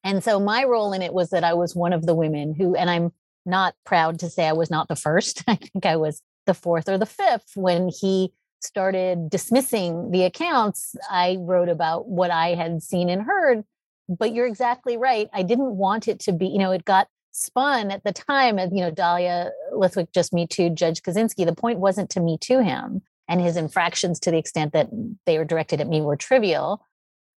And 0.04 0.22
so 0.22 0.38
my 0.38 0.64
role 0.64 0.92
in 0.92 1.02
it 1.02 1.12
was 1.12 1.30
that 1.30 1.44
I 1.44 1.54
was 1.54 1.74
one 1.74 1.92
of 1.92 2.06
the 2.06 2.14
women 2.14 2.54
who, 2.54 2.76
and 2.76 2.88
I'm 2.88 3.12
not 3.48 3.74
proud 3.84 4.20
to 4.20 4.30
say 4.30 4.46
I 4.46 4.52
was 4.52 4.70
not 4.70 4.88
the 4.88 4.96
first. 4.96 5.42
I 5.48 5.56
think 5.56 5.86
I 5.86 5.96
was 5.96 6.22
the 6.46 6.54
fourth 6.54 6.88
or 6.88 6.98
the 6.98 7.06
fifth 7.06 7.52
when 7.54 7.88
he 7.88 8.32
started 8.60 9.30
dismissing 9.30 10.10
the 10.10 10.24
accounts, 10.24 10.96
I 11.10 11.36
wrote 11.40 11.68
about 11.68 12.08
what 12.08 12.30
I 12.30 12.54
had 12.54 12.82
seen 12.82 13.08
and 13.08 13.22
heard. 13.22 13.64
But 14.08 14.34
you're 14.34 14.46
exactly 14.46 14.96
right. 14.96 15.28
I 15.32 15.42
didn't 15.42 15.76
want 15.76 16.08
it 16.08 16.18
to 16.20 16.32
be, 16.32 16.46
you 16.46 16.58
know, 16.58 16.72
it 16.72 16.84
got 16.84 17.08
spun 17.30 17.90
at 17.90 18.04
the 18.04 18.12
time 18.12 18.58
as, 18.58 18.70
you 18.72 18.80
know, 18.80 18.90
Dahlia 18.90 19.50
Lithwick 19.72 20.12
just 20.12 20.32
Me 20.32 20.46
Too 20.46 20.70
Judge 20.70 21.02
Kozinski. 21.02 21.44
The 21.44 21.54
point 21.54 21.78
wasn't 21.78 22.10
to 22.10 22.20
Me 22.20 22.38
to 22.42 22.62
him 22.62 23.02
and 23.28 23.40
his 23.40 23.56
infractions 23.56 24.18
to 24.20 24.30
the 24.30 24.38
extent 24.38 24.72
that 24.72 24.88
they 25.26 25.38
were 25.38 25.44
directed 25.44 25.80
at 25.80 25.88
me 25.88 26.00
were 26.00 26.16
trivial, 26.16 26.82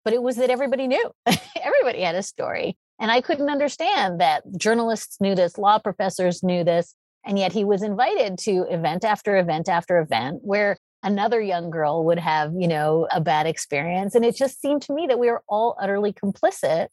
but 0.04 0.14
it 0.14 0.22
was 0.22 0.36
that 0.36 0.50
everybody 0.50 0.88
knew. 0.88 1.10
everybody 1.62 2.00
had 2.00 2.14
a 2.14 2.22
story. 2.22 2.78
And 3.00 3.10
I 3.10 3.20
couldn't 3.20 3.50
understand 3.50 4.20
that 4.20 4.44
journalists 4.56 5.20
knew 5.20 5.34
this, 5.34 5.58
law 5.58 5.78
professors 5.78 6.42
knew 6.42 6.64
this. 6.64 6.94
And 7.24 7.38
yet 7.38 7.52
he 7.52 7.64
was 7.64 7.82
invited 7.82 8.38
to 8.40 8.66
event 8.68 9.04
after 9.04 9.36
event 9.36 9.68
after 9.68 9.98
event 10.00 10.40
where 10.42 10.76
another 11.02 11.40
young 11.40 11.70
girl 11.70 12.04
would 12.04 12.18
have, 12.18 12.52
you 12.56 12.68
know, 12.68 13.06
a 13.10 13.20
bad 13.20 13.46
experience. 13.46 14.14
And 14.14 14.24
it 14.24 14.36
just 14.36 14.60
seemed 14.60 14.82
to 14.82 14.94
me 14.94 15.06
that 15.08 15.18
we 15.18 15.28
were 15.28 15.42
all 15.48 15.76
utterly 15.80 16.12
complicit. 16.12 16.88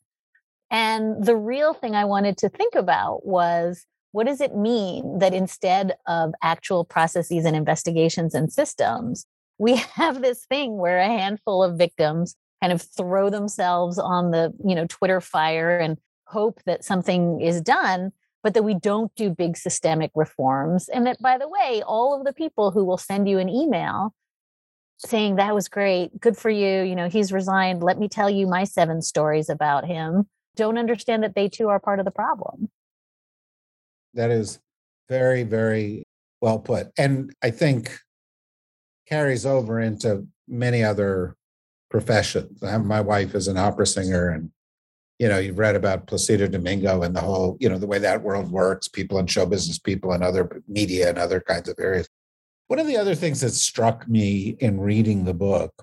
And 0.72 1.24
the 1.24 1.36
real 1.36 1.74
thing 1.74 1.96
I 1.96 2.06
wanted 2.06 2.38
to 2.38 2.50
think 2.50 2.76
about 2.76 3.26
was 3.26 3.86
what 4.12 4.26
does 4.26 4.42
it 4.42 4.56
mean 4.56 5.20
that 5.20 5.34
instead 5.34 5.96
of 6.08 6.34
actual 6.42 6.84
processes 6.84 7.46
and 7.46 7.56
investigations 7.56 8.34
and 8.34 8.52
systems, 8.52 9.26
we 9.58 9.76
have 9.96 10.22
this 10.22 10.46
thing 10.46 10.78
where 10.78 11.00
a 11.00 11.06
handful 11.06 11.64
of 11.64 11.78
victims 11.78 12.36
kind 12.62 12.74
of 12.74 12.82
throw 12.82 13.30
themselves 13.30 13.98
on 13.98 14.32
the, 14.32 14.54
you 14.66 14.76
know, 14.76 14.86
Twitter 14.88 15.22
fire 15.22 15.78
and 15.78 15.98
hope 16.26 16.62
that 16.66 16.84
something 16.84 17.42
is 17.42 17.62
done 17.62 18.12
but 18.44 18.54
that 18.54 18.64
we 18.64 18.74
don't 18.74 19.14
do 19.16 19.30
big 19.30 19.58
systemic 19.58 20.12
reforms. 20.16 20.90
And 20.90 21.06
that, 21.06 21.22
by 21.22 21.38
the 21.38 21.48
way, 21.48 21.84
all 21.86 22.18
of 22.18 22.26
the 22.26 22.34
people 22.34 22.72
who 22.72 22.86
will 22.86 22.98
send 22.98 23.28
you 23.28 23.38
an 23.40 23.50
email 23.50 24.14
saying, 24.98 25.38
that 25.38 25.56
was 25.56 25.68
great, 25.68 26.20
good 26.20 26.38
for 26.38 26.50
you, 26.50 26.82
you 26.82 26.96
know, 26.96 27.10
he's 27.10 27.32
resigned, 27.32 27.82
let 27.84 27.98
me 27.98 28.08
tell 28.10 28.30
you 28.30 28.48
my 28.48 28.66
seven 28.66 29.02
stories 29.02 29.50
about 29.50 29.86
him, 29.86 30.28
don't 30.56 30.78
understand 30.78 31.24
that 31.24 31.36
they 31.36 31.48
too 31.48 31.70
are 31.70 31.80
part 31.80 32.00
of 32.00 32.06
the 32.06 32.12
problem. 32.12 32.70
That 34.14 34.30
is 34.30 34.60
very, 35.08 35.44
very 35.44 36.04
well 36.42 36.60
put. 36.60 36.88
And 36.98 37.34
I 37.42 37.52
think 37.52 37.98
carries 39.08 39.46
over 39.46 39.80
into 39.80 40.28
many 40.48 40.84
other 40.84 41.36
professions. 41.90 42.62
My 42.62 43.02
wife 43.02 43.36
is 43.36 43.48
an 43.48 43.58
opera 43.58 43.86
singer 43.86 44.30
and 44.30 44.52
you 45.20 45.28
know, 45.28 45.38
you've 45.38 45.60
read 45.60 45.76
about 45.76 46.08
Placido 46.08 46.50
Domingo 46.50 47.04
and 47.04 47.14
the 47.14 47.20
whole, 47.20 47.58
you 47.60 47.68
know, 47.68 47.78
the 47.78 47.86
way 47.86 48.00
that 48.00 48.24
world 48.24 48.50
works, 48.50 48.88
people 48.88 49.20
in 49.20 49.28
show 49.28 49.46
business, 49.46 49.78
people 49.78 50.14
in 50.14 50.24
other 50.24 50.64
media 50.68 51.10
and 51.10 51.18
other 51.18 51.42
kinds 51.42 51.68
of 51.68 51.76
areas. 51.78 52.08
One 52.68 52.80
of 52.80 52.88
the 52.88 52.96
other 52.96 53.16
things 53.16 53.42
that 53.42 53.50
struck 53.50 54.08
me 54.08 54.56
in 54.60 54.80
reading 54.80 55.26
the 55.26 55.34
book 55.34 55.74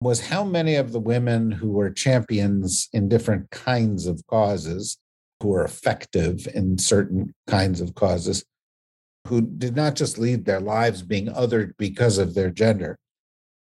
was 0.00 0.26
how 0.26 0.42
many 0.42 0.74
of 0.74 0.90
the 0.90 1.00
women 1.00 1.52
who 1.52 1.70
were 1.70 1.90
champions 1.90 2.88
in 2.92 3.08
different 3.08 3.50
kinds 3.50 4.06
of 4.06 4.26
causes, 4.26 4.98
who 5.40 5.48
were 5.48 5.64
effective 5.64 6.48
in 6.52 6.76
certain 6.76 7.32
kinds 7.46 7.80
of 7.80 7.94
causes, 7.94 8.44
who 9.28 9.42
did 9.42 9.76
not 9.76 9.94
just 9.94 10.18
lead 10.18 10.44
their 10.44 10.60
lives 10.60 11.02
being 11.02 11.26
othered 11.28 11.72
because 11.78 12.18
of 12.18 12.34
their 12.34 12.50
gender, 12.50 12.98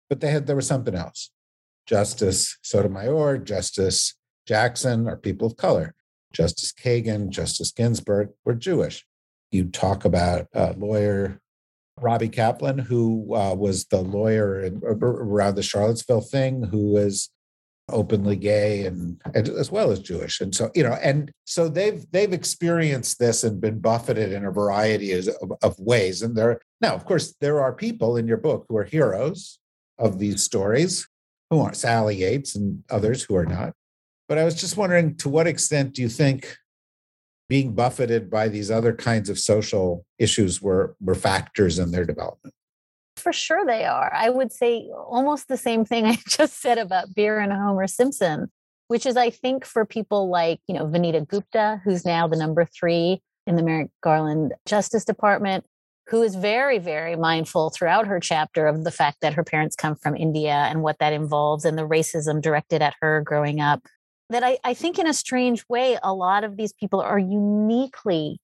but 0.09 0.21
they 0.21 0.31
had 0.31 0.47
there 0.47 0.55
was 0.55 0.67
something 0.67 0.95
else. 0.95 1.29
Justice 1.85 2.57
Sotomayor, 2.61 3.39
Justice 3.39 4.15
Jackson 4.47 5.07
are 5.07 5.17
people 5.17 5.47
of 5.47 5.57
color. 5.57 5.93
Justice 6.33 6.73
Kagan, 6.73 7.29
Justice 7.29 7.71
Ginsburg 7.71 8.29
were 8.43 8.55
Jewish. 8.55 9.05
You 9.51 9.65
talk 9.65 10.03
about 10.03 10.47
a 10.53 10.73
lawyer 10.73 11.39
Robbie 11.99 12.29
Kaplan, 12.29 12.79
who 12.79 13.35
uh, 13.35 13.53
was 13.53 13.85
the 13.85 14.01
lawyer 14.01 14.61
in, 14.61 14.81
around 14.83 15.55
the 15.55 15.63
Charlottesville 15.63 16.21
thing, 16.21 16.63
who 16.63 16.91
was 16.91 17.29
openly 17.89 18.35
gay 18.35 18.85
and, 18.85 19.21
and, 19.35 19.49
as 19.49 19.69
well 19.69 19.91
as 19.91 19.99
Jewish, 19.99 20.41
and 20.41 20.55
so 20.55 20.71
you 20.73 20.83
know, 20.83 20.97
and 21.03 21.31
so 21.45 21.67
they've 21.69 22.05
they've 22.11 22.33
experienced 22.33 23.19
this 23.19 23.43
and 23.43 23.61
been 23.61 23.79
buffeted 23.79 24.31
in 24.31 24.45
a 24.45 24.51
variety 24.51 25.11
of, 25.11 25.29
of 25.61 25.79
ways. 25.79 26.21
And 26.21 26.35
there 26.35 26.59
now, 26.81 26.95
of 26.95 27.05
course, 27.05 27.35
there 27.41 27.61
are 27.61 27.73
people 27.73 28.17
in 28.17 28.27
your 28.27 28.37
book 28.37 28.65
who 28.67 28.77
are 28.77 28.83
heroes 28.83 29.59
of 29.99 30.17
these 30.17 30.43
stories, 30.43 31.07
who 31.53 31.62
aren't 31.62 31.77
Sally 31.77 32.17
Yates 32.17 32.55
and 32.55 32.83
others 32.89 33.24
who 33.24 33.36
are 33.36 33.45
not. 33.45 33.74
But 34.27 34.38
I 34.38 34.43
was 34.43 34.55
just 34.55 34.77
wondering 34.77 35.15
to 35.17 35.29
what 35.29 35.48
extent 35.48 35.93
do 35.93 36.01
you 36.01 36.10
think 36.10 36.57
being 37.50 37.74
buffeted 37.74 38.29
by 38.29 38.48
these 38.48 38.72
other 38.72 38.93
kinds 38.93 39.29
of 39.29 39.38
social 39.38 40.05
issues 40.17 40.62
were, 40.62 40.95
were 41.01 41.15
factors 41.15 41.77
in 41.77 41.91
their 41.91 42.05
development? 42.05 42.53
For 43.17 43.31
sure 43.31 43.65
they 43.65 43.86
are. 43.86 44.12
I 44.13 44.29
would 44.29 44.51
say 44.51 44.89
almost 45.07 45.48
the 45.48 45.57
same 45.57 45.86
thing 45.86 46.05
I 46.07 46.17
just 46.27 46.62
said 46.62 46.77
about 46.77 47.13
Beer 47.13 47.39
and 47.39 47.53
Homer 47.53 47.88
Simpson, 47.88 48.51
which 48.88 49.05
is, 49.05 49.17
I 49.17 49.29
think, 49.29 49.65
for 49.65 49.86
people 49.86 50.29
like, 50.29 50.60
you 50.67 50.75
know, 50.75 50.86
Vanita 50.86 51.27
Gupta, 51.27 51.81
who's 51.83 52.05
now 52.05 52.27
the 52.27 52.38
number 52.38 52.65
three 52.65 53.22
in 53.45 53.55
the 53.55 53.63
Merrick 53.63 53.89
Garland 54.01 54.53
Justice 54.65 55.05
Department, 55.05 55.65
who 56.07 56.22
is 56.22 56.36
very, 56.36 56.79
very 56.79 57.15
mindful 57.15 57.69
throughout 57.69 58.07
her 58.07 58.19
chapter 58.19 58.67
of 58.67 58.83
the 58.83 58.91
fact 58.91 59.17
that 59.22 59.33
her 59.33 59.43
parents 59.43 59.75
come 59.75 59.95
from 59.95 60.15
India 60.15 60.51
and 60.69 60.81
what 60.83 61.00
that 61.00 61.13
involves 61.13 61.65
and 61.65 61.77
the 61.77 61.88
racism 61.88 62.41
directed 62.41 62.81
at 62.81 62.95
her 63.01 63.22
growing 63.22 63.62
up 63.62 63.88
that 64.29 64.43
I, 64.43 64.57
I 64.63 64.74
think 64.74 65.00
in 65.00 65.07
a 65.07 65.13
strange 65.13 65.63
way, 65.69 65.98
a 66.03 66.13
lot 66.13 66.43
of 66.43 66.57
these 66.57 66.74
people 66.74 67.01
are 67.01 67.19
uniquely 67.19 68.39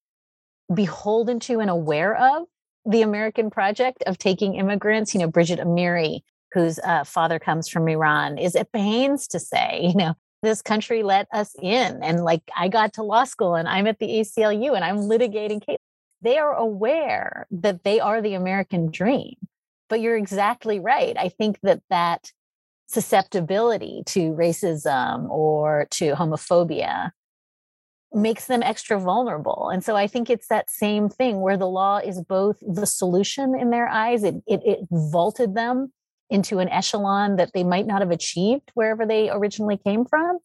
beholden 0.74 1.40
to 1.42 1.60
and 1.60 1.70
aware 1.70 2.16
of 2.16 2.44
the 2.86 3.02
American 3.02 3.50
project 3.50 4.04
of 4.08 4.18
taking 4.18 4.56
immigrants. 4.56 5.14
You 5.14 5.22
know, 5.22 5.28
Bridget 5.28 5.60
Amiri, 5.60 6.22
whose 6.54 6.80
uh, 6.80 7.04
father 7.04 7.40
comes 7.40 7.68
from 7.68 7.88
Iran, 7.88 8.38
is 8.38 8.56
at 8.56 8.72
pains 8.72 9.28
to 9.30 9.40
say, 9.40 9.80
you 9.82 9.96
know, 9.96 10.14
this 10.42 10.62
country 10.62 11.04
let 11.04 11.28
us 11.34 11.54
in. 11.62 12.02
And 12.02 12.24
like 12.24 12.44
I 12.56 12.70
got 12.70 12.94
to 12.94 13.04
law 13.04 13.26
school 13.26 13.56
and 13.56 13.68
I'm 13.68 13.88
at 13.88 14.00
the 14.00 14.08
ACLU 14.08 14.74
and 14.74 14.86
I'm 14.86 15.00
litigating 15.00 15.60
cases. 15.60 15.80
They 16.22 16.38
are 16.38 16.54
aware 16.54 17.48
that 17.52 17.84
they 17.84 18.00
are 18.00 18.22
the 18.22 18.34
American 18.34 18.92
dream. 18.92 19.36
But 19.88 20.02
you're 20.02 20.18
exactly 20.18 20.80
right. 20.80 21.18
I 21.18 21.30
think 21.30 21.60
that 21.64 21.82
that 21.90 22.32
susceptibility 22.88 24.04
to 24.08 24.32
racism 24.34 25.30
or 25.30 25.88
to 25.92 26.14
homophobia 26.14 27.12
makes 28.12 28.48
them 28.48 28.64
extra 28.64 29.00
vulnerable. 29.00 29.70
And 29.72 29.84
so 29.84 29.96
I 29.96 30.08
think 30.08 30.30
it's 30.30 30.48
that 30.48 30.70
same 30.70 31.10
thing 31.10 31.42
where 31.42 31.58
the 31.58 31.68
law 31.68 31.98
is 31.98 32.22
both 32.22 32.58
the 32.62 32.88
solution 32.88 33.56
in 33.60 33.70
their 33.70 33.88
eyes, 33.88 34.24
it, 34.24 34.36
it, 34.48 34.62
it 34.66 34.80
vaulted 34.90 35.54
them 35.56 35.94
into 36.30 36.60
an 36.60 36.70
echelon 36.70 37.36
that 37.36 37.52
they 37.54 37.64
might 37.64 37.88
not 37.88 38.02
have 38.02 38.12
achieved 38.12 38.72
wherever 38.74 39.06
they 39.06 39.30
originally 39.30 39.78
came 39.78 40.06
from. 40.06 40.40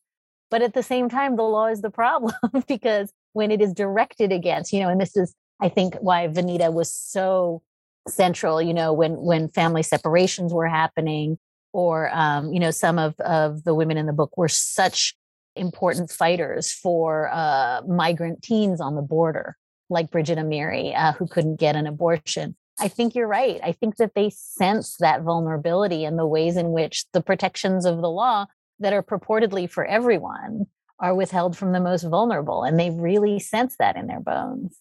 But 0.50 0.62
at 0.62 0.74
the 0.74 0.82
same 0.82 1.08
time, 1.08 1.36
the 1.36 1.42
law 1.42 1.66
is 1.66 1.80
the 1.80 1.90
problem 1.90 2.34
because 2.68 3.12
when 3.32 3.50
it 3.50 3.60
is 3.60 3.72
directed 3.72 4.32
against, 4.32 4.72
you 4.72 4.80
know, 4.80 4.88
and 4.88 5.00
this 5.00 5.16
is, 5.16 5.34
I 5.60 5.68
think, 5.68 5.96
why 6.00 6.26
Vanita 6.28 6.72
was 6.72 6.92
so 6.92 7.62
central, 8.08 8.60
you 8.60 8.74
know, 8.74 8.92
when 8.92 9.12
when 9.16 9.48
family 9.48 9.82
separations 9.82 10.52
were 10.52 10.68
happening, 10.68 11.38
or 11.72 12.10
um, 12.12 12.52
you 12.52 12.60
know, 12.60 12.70
some 12.70 12.98
of, 12.98 13.18
of 13.20 13.64
the 13.64 13.74
women 13.74 13.96
in 13.96 14.06
the 14.06 14.12
book 14.12 14.36
were 14.36 14.48
such 14.48 15.14
important 15.56 16.10
fighters 16.10 16.72
for 16.72 17.30
uh, 17.32 17.82
migrant 17.86 18.42
teens 18.42 18.80
on 18.80 18.94
the 18.94 19.02
border, 19.02 19.56
like 19.88 20.10
Bridget 20.10 20.38
Amiri, 20.38 20.96
uh, 20.96 21.12
who 21.12 21.26
couldn't 21.26 21.56
get 21.56 21.76
an 21.76 21.86
abortion. 21.86 22.56
I 22.80 22.88
think 22.88 23.14
you're 23.14 23.28
right. 23.28 23.60
I 23.62 23.70
think 23.72 23.96
that 23.96 24.14
they 24.14 24.30
sense 24.30 24.96
that 24.98 25.22
vulnerability 25.22 26.04
and 26.04 26.18
the 26.18 26.26
ways 26.26 26.56
in 26.56 26.72
which 26.72 27.04
the 27.12 27.20
protections 27.20 27.84
of 27.84 27.98
the 27.98 28.10
law 28.10 28.46
that 28.80 28.92
are 28.92 29.02
purportedly 29.02 29.70
for 29.70 29.84
everyone 29.84 30.66
are 30.98 31.14
withheld 31.14 31.56
from 31.56 31.72
the 31.72 31.80
most 31.80 32.02
vulnerable. 32.02 32.64
And 32.64 32.78
they 32.78 32.90
really 32.90 33.38
sense 33.38 33.76
that 33.78 33.96
in 33.96 34.08
their 34.08 34.20
bones. 34.20 34.76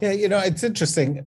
Yeah, 0.00 0.12
you 0.12 0.28
know, 0.28 0.38
it's 0.38 0.62
interesting. 0.62 1.24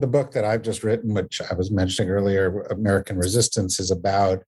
The 0.00 0.06
book 0.06 0.32
that 0.32 0.44
I've 0.44 0.62
just 0.62 0.82
written, 0.82 1.12
which 1.12 1.42
I 1.42 1.54
was 1.54 1.70
mentioning 1.70 2.10
earlier, 2.10 2.60
American 2.70 3.18
Resistance, 3.18 3.78
is 3.80 3.90
about 3.90 4.44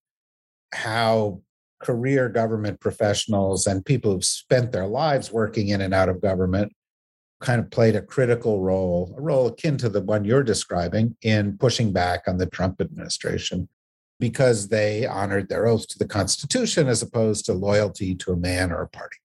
how 0.72 1.42
career 1.82 2.28
government 2.28 2.80
professionals 2.80 3.66
and 3.66 3.84
people 3.84 4.12
who've 4.12 4.24
spent 4.24 4.72
their 4.72 4.86
lives 4.86 5.32
working 5.32 5.68
in 5.68 5.80
and 5.80 5.92
out 5.92 6.08
of 6.08 6.20
government 6.20 6.72
kind 7.40 7.60
of 7.60 7.70
played 7.70 7.96
a 7.96 8.02
critical 8.02 8.60
role, 8.60 9.14
a 9.16 9.20
role 9.20 9.46
akin 9.48 9.76
to 9.78 9.88
the 9.88 10.02
one 10.02 10.24
you're 10.24 10.42
describing 10.42 11.16
in 11.22 11.56
pushing 11.58 11.92
back 11.92 12.22
on 12.26 12.36
the 12.38 12.46
Trump 12.46 12.80
administration 12.80 13.68
because 14.20 14.68
they 14.68 15.06
honored 15.06 15.48
their 15.48 15.66
oath 15.66 15.88
to 15.88 15.98
the 15.98 16.06
Constitution 16.06 16.86
as 16.86 17.02
opposed 17.02 17.46
to 17.46 17.54
loyalty 17.54 18.14
to 18.14 18.32
a 18.32 18.36
man 18.36 18.70
or 18.70 18.82
a 18.82 18.88
party. 18.88 19.16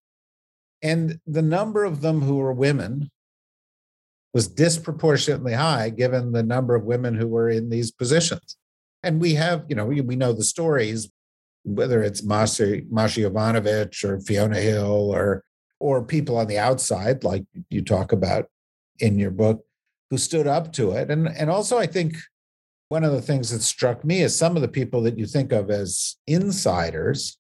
And 0.82 1.20
the 1.28 1.42
number 1.42 1.84
of 1.84 2.02
them 2.02 2.22
who 2.22 2.38
were 2.38 2.54
women 2.54 3.12
was 4.36 4.50
disproportionately 4.50 5.54
high 5.54 5.90
given 5.90 6.34
the 6.34 6.44
number 6.44 6.76
of 6.76 6.84
women 6.84 7.16
who 7.16 7.26
were 7.26 7.50
in 7.50 7.70
these 7.70 7.90
positions. 7.90 8.58
And 9.02 9.22
we 9.22 9.36
have, 9.36 9.64
you 9.70 9.78
know, 9.78 9.86
we, 9.86 10.02
we 10.02 10.18
know 10.18 10.34
the 10.34 10.44
stories, 10.44 11.10
whether 11.64 12.04
it's 12.04 12.22
Masha, 12.22 12.82
Yovanovitch 12.82 14.04
or 14.04 14.20
Fiona 14.20 14.60
Hill 14.60 15.10
or 15.10 15.46
or 15.80 16.04
people 16.04 16.38
on 16.38 16.48
the 16.48 16.58
outside, 16.58 17.24
like 17.24 17.46
you 17.70 17.82
talk 17.82 18.12
about 18.12 18.46
in 19.00 19.18
your 19.18 19.32
book, 19.32 19.64
who 20.10 20.18
stood 20.18 20.48
up 20.48 20.74
to 20.74 20.92
it. 20.92 21.10
And 21.10 21.30
and 21.30 21.50
also 21.50 21.78
I 21.78 21.86
think 21.86 22.16
one 22.90 23.06
of 23.06 23.14
the 23.14 23.22
things 23.22 23.52
that 23.52 23.62
struck 23.62 24.04
me 24.04 24.22
is 24.22 24.38
some 24.38 24.58
of 24.58 24.62
the 24.62 24.68
people 24.68 25.02
that 25.04 25.18
you 25.18 25.28
think 25.28 25.54
of 25.54 25.70
as 25.70 26.18
insiders, 26.28 27.38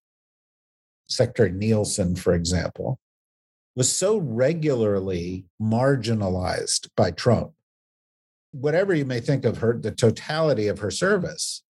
Secretary 1.09 1.51
Nielsen, 1.51 2.15
for 2.15 2.33
example, 2.33 2.99
was 3.75 3.91
so 3.91 4.17
regularly 4.17 5.45
marginalized 5.61 6.89
by 6.95 7.11
Trump. 7.11 7.51
Whatever 8.51 8.93
you 8.93 9.05
may 9.05 9.19
think 9.19 9.43
of 9.43 9.57
her, 9.57 9.77
the 9.77 9.91
totality 9.91 10.67
of 10.67 10.79
her 10.79 10.91
service, 10.91 11.61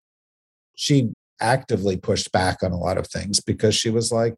she 0.74 1.12
actively 1.40 1.96
pushed 1.96 2.30
back 2.30 2.62
on 2.62 2.72
a 2.72 2.78
lot 2.78 2.98
of 2.98 3.06
things 3.06 3.40
because 3.40 3.74
she 3.74 3.90
was 3.90 4.12
like, 4.12 4.34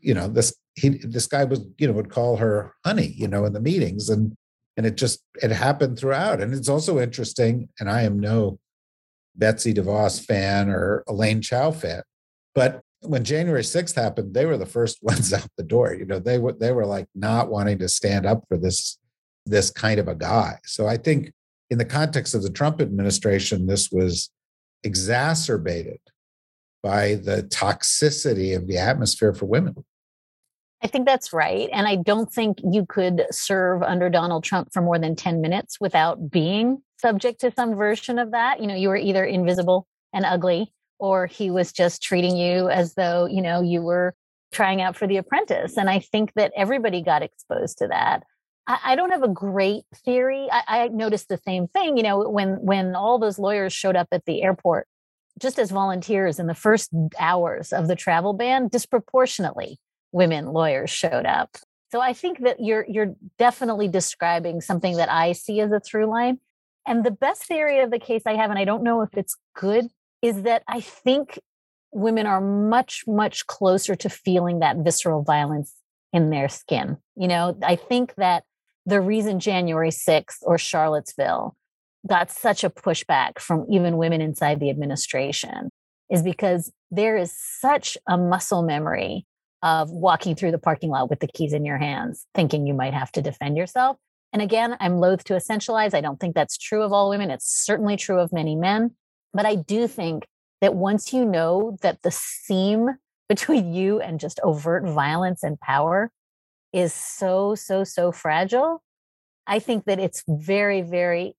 you 0.00 0.14
know, 0.14 0.28
this 0.28 0.54
he 0.74 0.88
this 0.88 1.26
guy 1.26 1.44
was, 1.44 1.60
you 1.78 1.86
know, 1.86 1.92
would 1.92 2.10
call 2.10 2.36
her 2.36 2.74
honey, 2.84 3.12
you 3.16 3.26
know, 3.26 3.44
in 3.44 3.52
the 3.52 3.60
meetings. 3.60 4.08
And 4.08 4.34
and 4.76 4.86
it 4.86 4.96
just 4.96 5.20
it 5.42 5.50
happened 5.50 5.98
throughout. 5.98 6.40
And 6.40 6.54
it's 6.54 6.68
also 6.68 7.00
interesting, 7.00 7.68
and 7.80 7.90
I 7.90 8.02
am 8.02 8.18
no 8.18 8.58
Betsy 9.34 9.74
DeVos 9.74 10.24
fan 10.24 10.70
or 10.70 11.02
Elaine 11.08 11.42
Chao 11.42 11.70
fan, 11.70 12.02
but 12.54 12.80
when 13.02 13.24
January 13.24 13.62
6th 13.62 13.94
happened, 13.94 14.34
they 14.34 14.46
were 14.46 14.58
the 14.58 14.66
first 14.66 14.98
ones 15.02 15.32
out 15.32 15.48
the 15.56 15.64
door. 15.64 15.94
You 15.94 16.06
know, 16.06 16.18
they 16.18 16.38
were 16.38 16.52
they 16.52 16.72
were 16.72 16.86
like 16.86 17.06
not 17.14 17.50
wanting 17.50 17.78
to 17.78 17.88
stand 17.88 18.26
up 18.26 18.44
for 18.48 18.56
this 18.56 18.98
this 19.46 19.70
kind 19.70 19.98
of 19.98 20.08
a 20.08 20.14
guy. 20.14 20.58
So 20.64 20.86
I 20.86 20.96
think 20.96 21.32
in 21.70 21.78
the 21.78 21.84
context 21.84 22.34
of 22.34 22.42
the 22.42 22.50
Trump 22.50 22.80
administration, 22.80 23.66
this 23.66 23.90
was 23.90 24.30
exacerbated 24.84 26.00
by 26.82 27.16
the 27.16 27.42
toxicity 27.42 28.56
of 28.56 28.66
the 28.66 28.78
atmosphere 28.78 29.34
for 29.34 29.46
women. 29.46 29.84
I 30.82 30.86
think 30.86 31.06
that's 31.06 31.32
right. 31.32 31.68
And 31.72 31.86
I 31.86 31.96
don't 31.96 32.32
think 32.32 32.58
you 32.64 32.86
could 32.86 33.26
serve 33.30 33.82
under 33.82 34.08
Donald 34.08 34.44
Trump 34.44 34.72
for 34.72 34.80
more 34.80 34.98
than 34.98 35.14
10 35.14 35.40
minutes 35.40 35.78
without 35.78 36.30
being 36.30 36.82
subject 36.98 37.40
to 37.42 37.52
some 37.54 37.74
version 37.74 38.18
of 38.18 38.30
that. 38.30 38.60
You 38.60 38.66
know, 38.66 38.74
you 38.74 38.88
were 38.88 38.96
either 38.96 39.24
invisible 39.24 39.86
and 40.14 40.24
ugly, 40.24 40.72
or 41.00 41.26
he 41.26 41.50
was 41.50 41.72
just 41.72 42.02
treating 42.02 42.36
you 42.36 42.68
as 42.68 42.94
though, 42.94 43.26
you 43.26 43.42
know, 43.42 43.62
you 43.62 43.82
were 43.82 44.14
trying 44.52 44.82
out 44.82 44.96
for 44.96 45.06
the 45.06 45.16
apprentice. 45.16 45.76
And 45.76 45.88
I 45.88 45.98
think 45.98 46.32
that 46.34 46.52
everybody 46.56 47.02
got 47.02 47.22
exposed 47.22 47.78
to 47.78 47.88
that. 47.88 48.22
I, 48.66 48.78
I 48.84 48.96
don't 48.96 49.10
have 49.10 49.22
a 49.22 49.28
great 49.28 49.84
theory. 50.04 50.48
I, 50.50 50.62
I 50.66 50.88
noticed 50.88 51.28
the 51.28 51.38
same 51.38 51.68
thing, 51.68 51.96
you 51.96 52.02
know, 52.02 52.28
when 52.28 52.56
when 52.64 52.94
all 52.94 53.18
those 53.18 53.38
lawyers 53.38 53.72
showed 53.72 53.96
up 53.96 54.08
at 54.12 54.24
the 54.26 54.42
airport 54.42 54.86
just 55.38 55.58
as 55.58 55.70
volunteers 55.70 56.38
in 56.38 56.46
the 56.46 56.54
first 56.54 56.90
hours 57.18 57.72
of 57.72 57.88
the 57.88 57.96
travel 57.96 58.34
ban, 58.34 58.68
disproportionately 58.68 59.78
women 60.12 60.46
lawyers 60.46 60.90
showed 60.90 61.24
up. 61.24 61.56
So 61.90 62.00
I 62.00 62.12
think 62.12 62.40
that 62.40 62.58
you're 62.60 62.84
you're 62.88 63.14
definitely 63.38 63.88
describing 63.88 64.60
something 64.60 64.96
that 64.96 65.10
I 65.10 65.32
see 65.32 65.60
as 65.60 65.72
a 65.72 65.80
through 65.80 66.06
line. 66.06 66.38
And 66.86 67.04
the 67.04 67.10
best 67.10 67.44
theory 67.44 67.80
of 67.80 67.90
the 67.90 67.98
case 67.98 68.22
I 68.26 68.34
have, 68.34 68.50
and 68.50 68.58
I 68.58 68.64
don't 68.64 68.82
know 68.82 69.02
if 69.02 69.10
it's 69.16 69.36
good, 69.54 69.86
is 70.22 70.42
that 70.42 70.62
I 70.68 70.80
think 70.80 71.38
women 71.92 72.26
are 72.26 72.40
much, 72.40 73.04
much 73.06 73.46
closer 73.46 73.94
to 73.96 74.08
feeling 74.08 74.60
that 74.60 74.76
visceral 74.78 75.22
violence 75.22 75.74
in 76.12 76.30
their 76.30 76.48
skin. 76.48 76.98
You 77.16 77.28
know, 77.28 77.56
I 77.62 77.76
think 77.76 78.14
that 78.16 78.44
the 78.86 79.00
reason 79.00 79.40
January 79.40 79.90
6th 79.90 80.38
or 80.42 80.58
Charlottesville 80.58 81.56
got 82.06 82.30
such 82.30 82.64
a 82.64 82.70
pushback 82.70 83.38
from 83.38 83.66
even 83.70 83.96
women 83.96 84.20
inside 84.20 84.60
the 84.60 84.70
administration 84.70 85.70
is 86.10 86.22
because 86.22 86.72
there 86.90 87.16
is 87.16 87.32
such 87.36 87.96
a 88.08 88.16
muscle 88.16 88.62
memory 88.62 89.26
of 89.62 89.90
walking 89.90 90.34
through 90.34 90.50
the 90.50 90.58
parking 90.58 90.90
lot 90.90 91.10
with 91.10 91.20
the 91.20 91.28
keys 91.28 91.52
in 91.52 91.64
your 91.64 91.78
hands, 91.78 92.26
thinking 92.34 92.66
you 92.66 92.74
might 92.74 92.94
have 92.94 93.12
to 93.12 93.22
defend 93.22 93.56
yourself. 93.56 93.96
And 94.32 94.40
again, 94.40 94.76
I'm 94.80 94.98
loath 94.98 95.24
to 95.24 95.34
essentialize. 95.34 95.92
I 95.92 96.00
don't 96.00 96.18
think 96.18 96.34
that's 96.34 96.56
true 96.56 96.82
of 96.82 96.92
all 96.92 97.10
women. 97.10 97.30
It's 97.30 97.46
certainly 97.46 97.96
true 97.96 98.18
of 98.18 98.32
many 98.32 98.56
men. 98.56 98.92
But 99.32 99.46
I 99.46 99.54
do 99.54 99.86
think 99.86 100.26
that 100.60 100.74
once 100.74 101.12
you 101.12 101.24
know 101.24 101.76
that 101.82 102.02
the 102.02 102.10
seam 102.10 102.90
between 103.28 103.72
you 103.72 104.00
and 104.00 104.18
just 104.18 104.40
overt 104.42 104.84
violence 104.84 105.44
and 105.44 105.58
power 105.60 106.10
is 106.72 106.92
so, 106.92 107.54
so, 107.54 107.84
so 107.84 108.10
fragile, 108.10 108.82
I 109.46 109.60
think 109.60 109.84
that 109.84 110.00
it's 110.00 110.24
very, 110.28 110.82
very 110.82 111.34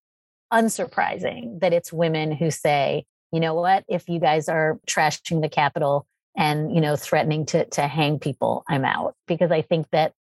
unsurprising 0.51 1.60
that 1.60 1.73
it's 1.73 1.91
women 1.91 2.32
who 2.32 2.49
say, 2.49 3.06
you 3.32 3.39
know 3.39 3.54
what, 3.54 3.84
if 3.88 4.10
you 4.10 4.19
guys 4.19 4.49
are 4.49 4.80
trashing 4.88 5.41
the 5.41 5.49
Capitol 5.49 6.06
and, 6.36 6.73
you 6.73 6.82
know, 6.82 6.95
threatening 6.95 7.45
to, 7.47 7.65
to 7.65 7.88
hang 7.88 8.19
people, 8.19 8.63
I'm 8.69 8.86
out. 8.86 9.15
Because 9.27 9.51
I 9.51 9.62
think 9.62 9.88
that 9.91 10.13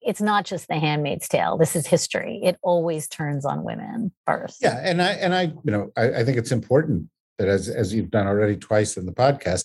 it's 0.00 0.20
not 0.20 0.44
just 0.44 0.68
the 0.68 0.78
handmaid's 0.78 1.28
tale. 1.28 1.58
This 1.58 1.74
is 1.74 1.86
history. 1.86 2.40
It 2.42 2.56
always 2.62 3.08
turns 3.08 3.44
on 3.44 3.64
women 3.64 4.12
first. 4.26 4.58
Yeah. 4.62 4.80
And 4.82 5.02
I, 5.02 5.12
and 5.12 5.34
I, 5.34 5.42
you 5.42 5.70
know, 5.70 5.90
I, 5.96 6.20
I 6.20 6.24
think 6.24 6.38
it's 6.38 6.52
important 6.52 7.08
that 7.38 7.48
as, 7.48 7.68
as 7.68 7.94
you've 7.94 8.10
done 8.10 8.26
already 8.26 8.56
twice 8.56 8.96
in 8.96 9.06
the 9.06 9.12
podcast, 9.12 9.64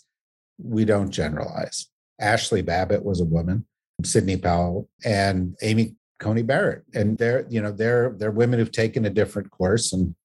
we 0.61 0.85
don't 0.85 1.09
generalize. 1.09 1.89
Ashli 2.21 2.63
Babbitt 2.63 3.03
was 3.03 3.19
a 3.19 3.25
woman, 3.25 3.65
Sidney 4.03 4.37
Powell, 4.37 4.87
and 5.03 5.55
Amy 5.61 5.95
Coney 6.19 6.43
Barrett, 6.43 6.83
and 6.93 7.17
they're 7.17 7.45
you 7.49 7.61
know 7.61 7.71
they're 7.71 8.15
they're 8.17 8.31
women 8.31 8.59
who've 8.59 8.71
taken 8.71 9.05
a 9.05 9.09
different 9.09 9.51
course, 9.51 9.91
and 9.91 10.15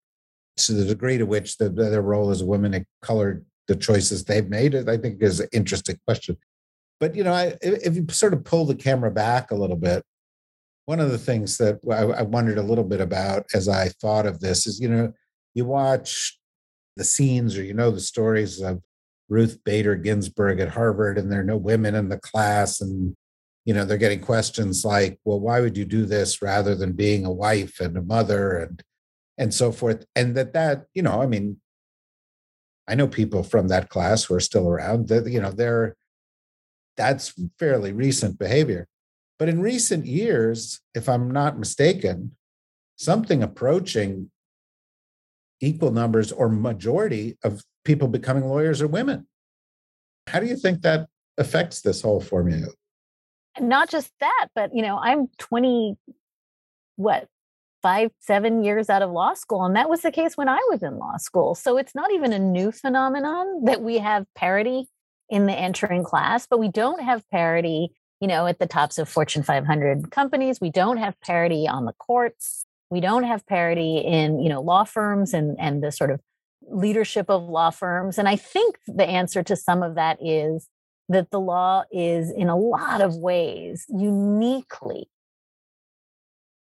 to 0.58 0.72
the 0.72 0.84
degree 0.84 1.18
to 1.18 1.24
which 1.24 1.56
the, 1.56 1.68
their 1.68 2.02
role 2.02 2.30
as 2.30 2.40
a 2.40 2.46
woman 2.46 2.84
colored 3.02 3.44
the 3.68 3.76
choices 3.76 4.24
they've 4.24 4.48
made, 4.48 4.74
I 4.88 4.96
think 4.96 5.22
is 5.22 5.40
an 5.40 5.48
interesting 5.52 5.98
question. 6.06 6.36
But 7.00 7.14
you 7.14 7.24
know, 7.24 7.32
I, 7.32 7.56
if 7.62 7.96
you 7.96 8.06
sort 8.10 8.32
of 8.32 8.44
pull 8.44 8.64
the 8.64 8.74
camera 8.74 9.10
back 9.10 9.50
a 9.50 9.54
little 9.54 9.76
bit, 9.76 10.02
one 10.86 11.00
of 11.00 11.10
the 11.10 11.18
things 11.18 11.58
that 11.58 11.78
I, 11.90 12.20
I 12.20 12.22
wondered 12.22 12.58
a 12.58 12.62
little 12.62 12.84
bit 12.84 13.00
about 13.00 13.46
as 13.54 13.68
I 13.68 13.88
thought 14.00 14.26
of 14.26 14.40
this 14.40 14.66
is, 14.66 14.80
you 14.80 14.88
know, 14.88 15.12
you 15.54 15.64
watch 15.64 16.38
the 16.98 17.04
scenes 17.04 17.56
or 17.56 17.62
you 17.62 17.74
know 17.74 17.90
the 17.90 18.00
stories 18.00 18.60
of 18.60 18.82
Ruth 19.28 19.58
Bader 19.64 19.94
Ginsburg 19.94 20.60
at 20.60 20.70
Harvard, 20.70 21.18
and 21.18 21.30
there 21.30 21.40
are 21.40 21.44
no 21.44 21.56
women 21.56 21.94
in 21.94 22.08
the 22.08 22.18
class, 22.18 22.80
and 22.80 23.16
you 23.64 23.72
know 23.72 23.84
they're 23.84 23.96
getting 23.96 24.20
questions 24.20 24.84
like 24.84 25.18
well 25.24 25.40
why 25.40 25.60
would 25.60 25.76
you 25.76 25.84
do 25.84 26.06
this 26.06 26.42
rather 26.42 26.74
than 26.74 26.92
being 26.92 27.24
a 27.24 27.32
wife 27.32 27.80
and 27.80 27.96
a 27.96 28.02
mother? 28.02 28.58
and 28.58 28.82
and 29.38 29.54
so 29.54 29.70
forth. 29.72 30.04
And 30.16 30.36
that 30.36 30.52
that 30.52 30.86
you 30.92 31.02
know 31.02 31.22
i 31.22 31.26
mean 31.26 31.58
i 32.88 32.94
know 32.94 33.06
people 33.06 33.42
from 33.42 33.68
that 33.68 33.88
class 33.88 34.24
who 34.24 34.34
are 34.34 34.40
still 34.40 34.68
around 34.68 35.08
that 35.08 35.30
you 35.30 35.40
know 35.40 35.52
they're 35.52 35.96
that's 36.96 37.32
fairly 37.58 37.92
recent 37.92 38.38
behavior. 38.38 38.88
But 39.38 39.48
in 39.48 39.62
recent 39.62 40.04
years 40.04 40.80
if 40.94 41.08
i'm 41.08 41.30
not 41.30 41.58
mistaken 41.58 42.36
something 42.96 43.42
approaching 43.42 44.30
equal 45.60 45.90
numbers 45.90 46.32
or 46.32 46.48
majority 46.48 47.36
of 47.42 47.62
people 47.84 48.08
becoming 48.08 48.44
lawyers 48.44 48.82
are 48.82 48.88
women 48.88 49.26
how 50.26 50.40
do 50.40 50.46
you 50.46 50.56
think 50.56 50.82
that 50.82 51.08
affects 51.38 51.80
this 51.80 52.02
whole 52.02 52.20
formula 52.20 52.68
not 53.60 53.88
just 53.88 54.10
that, 54.20 54.48
but 54.54 54.74
you 54.74 54.82
know, 54.82 54.98
I'm 54.98 55.28
20, 55.38 55.96
what, 56.96 57.26
five, 57.82 58.10
seven 58.18 58.64
years 58.64 58.90
out 58.90 59.02
of 59.02 59.10
law 59.10 59.34
school. 59.34 59.64
And 59.64 59.76
that 59.76 59.88
was 59.88 60.02
the 60.02 60.10
case 60.10 60.36
when 60.36 60.48
I 60.48 60.60
was 60.68 60.82
in 60.82 60.98
law 60.98 61.16
school. 61.16 61.54
So 61.54 61.76
it's 61.76 61.94
not 61.94 62.12
even 62.12 62.32
a 62.32 62.38
new 62.38 62.72
phenomenon 62.72 63.64
that 63.64 63.82
we 63.82 63.98
have 63.98 64.26
parity 64.34 64.88
in 65.30 65.46
the 65.46 65.52
entering 65.52 66.02
class, 66.02 66.46
but 66.48 66.58
we 66.58 66.68
don't 66.68 67.02
have 67.02 67.28
parity, 67.30 67.90
you 68.20 68.26
know, 68.26 68.46
at 68.46 68.58
the 68.58 68.66
tops 68.66 68.98
of 68.98 69.08
Fortune 69.08 69.42
500 69.42 70.10
companies. 70.10 70.60
We 70.60 70.70
don't 70.70 70.96
have 70.96 71.20
parity 71.20 71.68
on 71.68 71.84
the 71.84 71.92
courts. 71.92 72.64
We 72.90 73.00
don't 73.00 73.24
have 73.24 73.46
parity 73.46 73.98
in, 73.98 74.40
you 74.40 74.48
know, 74.48 74.60
law 74.60 74.84
firms 74.84 75.34
and, 75.34 75.56
and 75.60 75.82
the 75.82 75.92
sort 75.92 76.10
of 76.10 76.20
leadership 76.70 77.26
of 77.28 77.42
law 77.42 77.70
firms. 77.70 78.18
And 78.18 78.28
I 78.28 78.36
think 78.36 78.78
the 78.86 79.06
answer 79.06 79.42
to 79.42 79.56
some 79.56 79.82
of 79.82 79.94
that 79.96 80.18
is 80.20 80.68
that 81.08 81.30
the 81.30 81.40
law 81.40 81.84
is, 81.90 82.30
in 82.30 82.48
a 82.48 82.56
lot 82.56 83.00
of 83.00 83.16
ways, 83.16 83.86
uniquely 83.88 85.08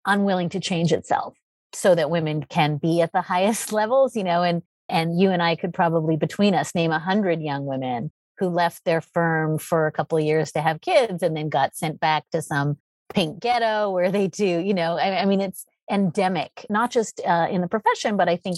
unwilling 0.05 0.49
to 0.49 0.59
change 0.59 0.91
itself 0.91 1.37
so 1.73 1.95
that 1.95 2.09
women 2.09 2.43
can 2.43 2.77
be 2.77 3.01
at 3.01 3.11
the 3.13 3.21
highest 3.21 3.71
levels, 3.73 4.15
you 4.15 4.23
know, 4.23 4.43
and 4.43 4.61
and 4.89 5.19
you 5.19 5.31
and 5.31 5.41
I 5.41 5.55
could 5.55 5.73
probably 5.73 6.17
between 6.17 6.53
us 6.53 6.75
name 6.75 6.91
a 6.91 6.99
hundred 6.99 7.41
young 7.41 7.65
women 7.65 8.11
who 8.39 8.49
left 8.49 8.83
their 8.83 8.99
firm 8.99 9.57
for 9.57 9.87
a 9.87 9.91
couple 9.91 10.17
of 10.17 10.23
years 10.23 10.51
to 10.51 10.61
have 10.61 10.81
kids 10.81 11.23
and 11.23 11.37
then 11.37 11.47
got 11.47 11.77
sent 11.77 11.99
back 11.99 12.25
to 12.31 12.41
some 12.41 12.77
pink 13.13 13.39
ghetto 13.39 13.89
where 13.91 14.11
they 14.11 14.27
do, 14.27 14.43
you 14.43 14.73
know, 14.73 14.97
I, 14.97 15.21
I 15.21 15.25
mean, 15.25 15.39
it's 15.39 15.65
endemic, 15.91 16.65
not 16.69 16.89
just 16.89 17.21
uh, 17.25 17.47
in 17.51 17.61
the 17.61 17.67
profession, 17.67 18.17
but 18.17 18.29
I 18.29 18.37
think 18.37 18.57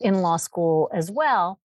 in 0.00 0.20
law 0.20 0.36
school 0.36 0.90
as 0.92 1.10
well, 1.10 1.58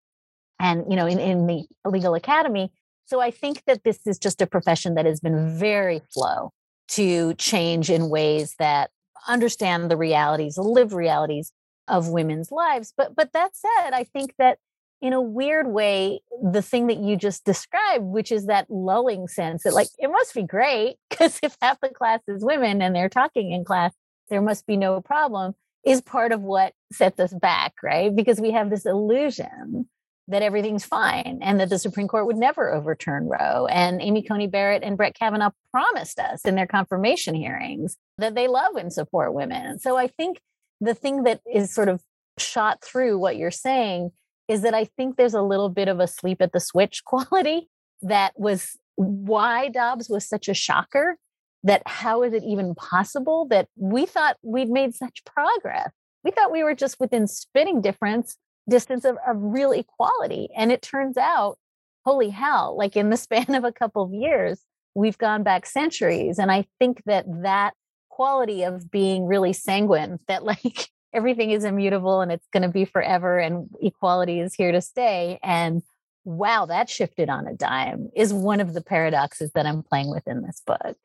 and 0.61 0.85
you 0.89 0.97
know, 0.97 1.07
in, 1.07 1.19
in 1.19 1.47
the 1.47 1.65
legal 1.85 2.15
academy. 2.15 2.73
So 3.07 3.21
I 3.21 3.31
think 3.31 3.63
that 3.67 3.85
this 3.85 4.01
is 4.07 4.19
just 4.19 4.43
a 4.43 4.47
profession 4.47 4.95
that 4.95 5.07
has 5.07 5.21
been 5.21 5.57
very 5.59 6.03
slow 6.11 6.53
to 6.89 7.35
change 7.35 7.89
in 7.89 8.09
ways 8.09 8.55
that 8.59 8.91
understand 9.29 9.91
the 9.91 9.97
realities, 9.97 10.59
live 10.59 10.93
realities 10.93 11.53
of 11.89 12.09
women's 12.09 12.51
lives. 12.51 12.93
But 12.97 13.15
but 13.17 13.33
that 13.33 13.53
said, 13.57 13.93
I 13.93 14.05
think 14.05 14.35
that 14.39 14.59
in 15.03 15.13
a 15.13 15.21
weird 15.21 15.69
way, 15.69 16.21
the 16.43 16.63
thing 16.63 16.87
that 16.87 16.99
you 16.99 17.17
just 17.17 17.45
described, 17.45 18.05
which 18.05 18.33
is 18.33 18.47
that 18.47 18.71
lulling 18.71 19.29
sense 19.29 19.63
that 19.63 19.75
like 19.75 19.89
it 19.99 20.09
must 20.09 20.35
be 20.35 20.43
great 20.43 20.97
because 21.11 21.39
if 21.43 21.57
half 21.61 21.81
the 21.81 21.89
class 21.89 22.21
is 22.29 22.45
women 22.45 22.83
and 22.83 22.95
they're 22.95 23.09
talking 23.09 23.53
in 23.53 23.65
class, 23.65 23.93
there 24.29 24.43
must 24.43 24.67
be 24.67 24.77
no 24.77 25.01
problem, 25.01 25.55
is 25.85 26.01
part 26.01 26.33
of 26.33 26.43
what 26.43 26.73
sets 26.93 27.21
us 27.21 27.33
back, 27.33 27.75
right? 27.83 28.15
Because 28.15 28.41
we 28.41 28.51
have 28.53 28.71
this 28.71 28.87
illusion 28.87 29.89
that 30.29 30.43
everything's 30.43 30.85
fine 30.85 31.39
and 31.41 31.61
that 31.61 31.69
the 31.69 31.79
Supreme 31.79 32.09
Court 32.09 32.27
would 32.27 32.37
never 32.37 32.75
overturn 32.75 33.29
Roe. 33.29 33.67
And 33.67 34.03
Amy 34.03 34.23
Coney 34.23 34.49
Barrett 34.49 34.83
and 34.83 34.97
Brett 34.97 35.15
Kavanaugh 35.15 35.53
promised 35.71 36.19
us 36.19 36.45
in 36.45 36.57
their 36.57 36.67
confirmation 36.67 37.35
hearings 37.35 37.97
that 38.19 38.35
they 38.35 38.49
love 38.49 38.75
and 38.75 38.93
support 38.93 39.35
women. 39.35 39.79
So 39.79 39.97
I 39.97 40.09
think 40.09 40.41
the 40.81 40.95
thing 40.95 41.23
that 41.23 41.41
is 41.53 41.73
sort 41.73 41.89
of 41.89 42.03
shot 42.39 42.83
through 42.83 43.19
what 43.19 43.37
you're 43.37 43.51
saying 43.53 44.11
is 44.49 44.63
that 44.63 44.75
I 44.75 44.85
think 44.85 45.17
there's 45.17 45.35
a 45.35 45.43
little 45.43 45.69
bit 45.69 45.89
of 45.89 46.01
a 46.01 46.07
sleep 46.07 46.41
at 46.41 46.53
the 46.53 46.61
switch 46.61 47.05
quality 47.05 47.69
that 48.03 48.33
was 48.37 48.77
why 48.97 49.69
Dobbs 49.69 50.09
was 50.09 50.27
such 50.29 50.49
a 50.49 50.55
shocker. 50.55 51.19
That 51.67 51.83
how 51.87 52.23
is 52.23 52.33
it 52.33 52.43
even 52.43 52.75
possible 52.75 53.47
that 53.51 53.69
we 53.77 54.07
thought 54.07 54.39
we'd 54.43 54.71
made 54.71 54.95
such 54.95 55.25
progress? 55.25 55.91
We 56.25 56.31
thought 56.31 56.53
we 56.53 56.65
were 56.65 56.75
just 56.75 56.99
within 56.99 57.29
spitting 57.29 57.81
difference 57.81 58.37
distance 58.69 59.05
of, 59.05 59.17
of 59.27 59.37
real 59.39 59.73
equality. 59.73 60.49
And 60.57 60.73
it 60.73 60.83
turns 60.83 61.17
out, 61.17 61.59
holy 62.05 62.31
hell, 62.31 62.77
like 62.77 62.97
in 62.97 63.11
the 63.11 63.17
span 63.17 63.55
of 63.55 63.65
a 63.65 63.73
couple 63.73 64.03
of 64.03 64.13
years, 64.13 64.61
we've 64.95 65.19
gone 65.19 65.43
back 65.43 65.67
centuries. 65.67 66.39
And 66.39 66.51
I 66.51 66.67
think 66.79 67.03
that 67.07 67.27
that 67.43 67.75
quality 68.09 68.63
of 68.63 68.91
being 68.91 69.27
really 69.27 69.53
sanguine, 69.53 70.19
that 70.29 70.45
like 70.45 70.89
everything 71.13 71.51
is 71.51 71.65
immutable 71.65 72.21
and 72.21 72.33
it's 72.33 72.47
going 72.53 72.63
to 72.63 72.69
be 72.69 72.85
forever 72.85 73.39
and 73.39 73.69
equality 73.81 74.41
is 74.41 74.55
here 74.55 74.73
to 74.73 74.81
stay. 74.81 75.39
And 75.43 75.83
wow, 76.25 76.67
that 76.67 76.91
shifted 76.91 77.31
on 77.31 77.47
a 77.47 77.55
dime 77.55 78.11
is 78.17 78.33
one 78.33 78.61
of 78.61 78.75
the 78.75 78.83
paradoxes 78.83 79.53
that 79.55 79.65
I'm 79.65 79.83
playing 79.83 80.11
with 80.11 80.27
in 80.27 80.43
this 80.43 80.61
book. 80.67 80.97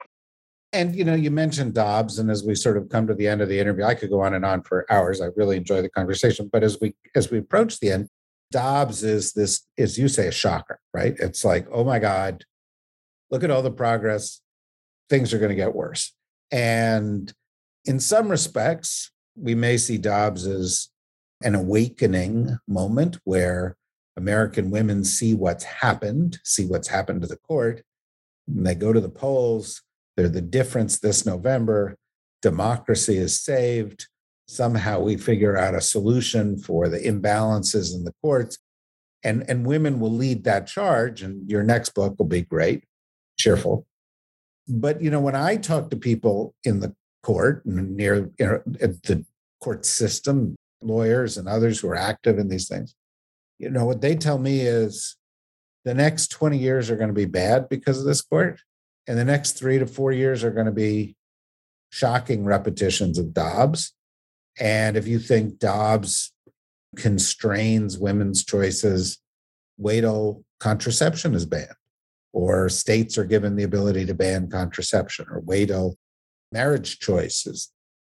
And 0.73 0.95
you 0.95 1.03
know, 1.03 1.15
you 1.15 1.31
mentioned 1.31 1.73
Dobbs, 1.73 2.17
and 2.19 2.31
as 2.31 2.43
we 2.43 2.55
sort 2.55 2.77
of 2.77 2.87
come 2.89 3.05
to 3.07 3.13
the 3.13 3.27
end 3.27 3.41
of 3.41 3.49
the 3.49 3.59
interview, 3.59 3.83
I 3.83 3.95
could 3.95 4.09
go 4.09 4.21
on 4.21 4.33
and 4.33 4.45
on 4.45 4.63
for 4.63 4.85
hours. 4.89 5.19
I 5.19 5.27
really 5.35 5.57
enjoy 5.57 5.81
the 5.81 5.89
conversation, 5.89 6.49
but 6.51 6.63
as 6.63 6.77
we 6.79 6.95
as 7.15 7.29
we 7.29 7.39
approach 7.39 7.79
the 7.79 7.91
end, 7.91 8.07
Dobbs 8.51 9.03
is 9.03 9.33
this, 9.33 9.67
as 9.77 9.97
you 9.97 10.07
say, 10.07 10.27
a 10.27 10.31
shocker, 10.31 10.79
right? 10.93 11.15
It's 11.19 11.43
like, 11.43 11.67
oh 11.71 11.83
my 11.83 11.99
God, 11.99 12.45
look 13.29 13.43
at 13.43 13.51
all 13.51 13.61
the 13.61 13.71
progress. 13.71 14.41
Things 15.09 15.33
are 15.33 15.39
going 15.39 15.49
to 15.49 15.55
get 15.55 15.75
worse. 15.75 16.13
And 16.51 17.33
in 17.85 17.99
some 17.99 18.29
respects, 18.29 19.11
we 19.35 19.55
may 19.55 19.77
see 19.77 19.97
Dobbs 19.97 20.45
as 20.45 20.89
an 21.43 21.55
awakening 21.55 22.57
moment 22.67 23.17
where 23.23 23.75
American 24.17 24.69
women 24.69 25.03
see 25.03 25.33
what's 25.33 25.63
happened, 25.63 26.39
see 26.43 26.65
what's 26.65 26.89
happened 26.89 27.21
to 27.21 27.27
the 27.27 27.37
court, 27.37 27.81
and 28.47 28.65
they 28.65 28.75
go 28.75 28.93
to 28.93 28.99
the 28.99 29.09
polls 29.09 29.81
they're 30.15 30.29
the 30.29 30.41
difference 30.41 30.99
this 30.99 31.25
November. 31.25 31.95
Democracy 32.41 33.17
is 33.17 33.39
saved. 33.39 34.07
Somehow 34.47 34.99
we 34.99 35.15
figure 35.17 35.57
out 35.57 35.75
a 35.75 35.81
solution 35.81 36.57
for 36.57 36.89
the 36.89 36.99
imbalances 36.99 37.95
in 37.95 38.03
the 38.03 38.13
courts. 38.21 38.57
And, 39.23 39.45
and 39.47 39.65
women 39.65 39.99
will 39.99 40.11
lead 40.11 40.43
that 40.43 40.67
charge. 40.67 41.21
And 41.21 41.49
your 41.49 41.63
next 41.63 41.93
book 41.93 42.15
will 42.17 42.25
be 42.25 42.41
great, 42.41 42.83
cheerful. 43.37 43.85
But, 44.67 45.01
you 45.01 45.09
know, 45.09 45.21
when 45.21 45.35
I 45.35 45.57
talk 45.57 45.89
to 45.89 45.95
people 45.95 46.55
in 46.63 46.79
the 46.79 46.95
court 47.23 47.65
near 47.65 48.31
you 48.39 48.45
know, 48.45 48.61
the 48.65 49.25
court 49.61 49.85
system, 49.85 50.55
lawyers 50.81 51.37
and 51.37 51.47
others 51.47 51.79
who 51.79 51.89
are 51.89 51.95
active 51.95 52.39
in 52.39 52.49
these 52.49 52.67
things, 52.67 52.95
you 53.59 53.69
know, 53.69 53.85
what 53.85 54.01
they 54.01 54.15
tell 54.15 54.39
me 54.39 54.61
is 54.61 55.15
the 55.85 55.93
next 55.93 56.27
20 56.31 56.57
years 56.57 56.89
are 56.89 56.95
going 56.95 57.09
to 57.09 57.13
be 57.13 57.25
bad 57.25 57.69
because 57.69 57.99
of 57.99 58.05
this 58.05 58.21
court 58.21 58.59
and 59.07 59.17
the 59.17 59.25
next 59.25 59.53
three 59.53 59.79
to 59.79 59.85
four 59.85 60.11
years 60.11 60.43
are 60.43 60.51
going 60.51 60.65
to 60.65 60.71
be 60.71 61.15
shocking 61.89 62.45
repetitions 62.45 63.17
of 63.17 63.33
Dobbs. 63.33 63.93
And 64.59 64.97
if 64.97 65.07
you 65.07 65.19
think 65.19 65.59
Dobbs 65.59 66.33
constrains 66.95 67.97
women's 67.97 68.43
choices, 68.45 69.19
wait 69.77 70.01
till 70.01 70.43
contraception 70.59 71.33
is 71.33 71.45
banned, 71.45 71.69
or 72.33 72.69
states 72.69 73.17
are 73.17 73.25
given 73.25 73.55
the 73.55 73.63
ability 73.63 74.05
to 74.05 74.13
ban 74.13 74.49
contraception, 74.49 75.25
or 75.29 75.39
wait 75.41 75.67
till 75.67 75.97
marriage 76.51 76.99
choice 76.99 77.45
is 77.45 77.71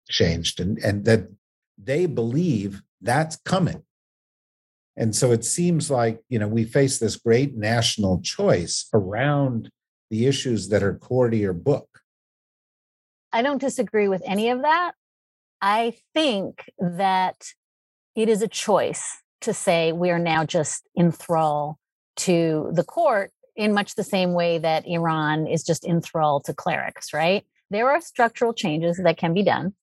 changed, 0.08 0.60
and, 0.60 0.78
and 0.78 1.04
that 1.04 1.28
they 1.76 2.06
believe 2.06 2.82
that's 3.00 3.36
coming. 3.36 3.82
And 4.96 5.14
so 5.14 5.30
it 5.30 5.44
seems 5.44 5.90
like, 5.90 6.20
you 6.28 6.40
know, 6.40 6.48
we 6.48 6.64
face 6.64 6.98
this 6.98 7.16
great 7.16 7.56
national 7.56 8.20
choice 8.22 8.88
around 8.92 9.70
the 10.10 10.26
issues 10.26 10.68
that 10.68 10.82
are 10.82 10.94
core 10.94 11.30
to 11.30 11.36
your 11.36 11.52
book. 11.52 12.00
I 13.32 13.42
don't 13.42 13.60
disagree 13.60 14.08
with 14.08 14.22
any 14.24 14.50
of 14.50 14.62
that. 14.62 14.92
I 15.60 15.94
think 16.14 16.70
that 16.78 17.52
it 18.16 18.28
is 18.28 18.42
a 18.42 18.48
choice 18.48 19.22
to 19.42 19.52
say 19.52 19.92
we 19.92 20.10
are 20.10 20.18
now 20.18 20.44
just 20.44 20.88
in 20.94 21.12
thrall 21.12 21.78
to 22.16 22.70
the 22.72 22.84
court 22.84 23.30
in 23.54 23.74
much 23.74 23.94
the 23.94 24.04
same 24.04 24.32
way 24.32 24.58
that 24.58 24.86
Iran 24.86 25.46
is 25.46 25.64
just 25.64 25.84
in 25.84 26.00
thrall 26.00 26.40
to 26.40 26.54
clerics, 26.54 27.12
right? 27.12 27.44
There 27.70 27.90
are 27.90 28.00
structural 28.00 28.54
changes 28.54 29.00
that 29.02 29.18
can 29.18 29.34
be 29.34 29.42
done. 29.42 29.74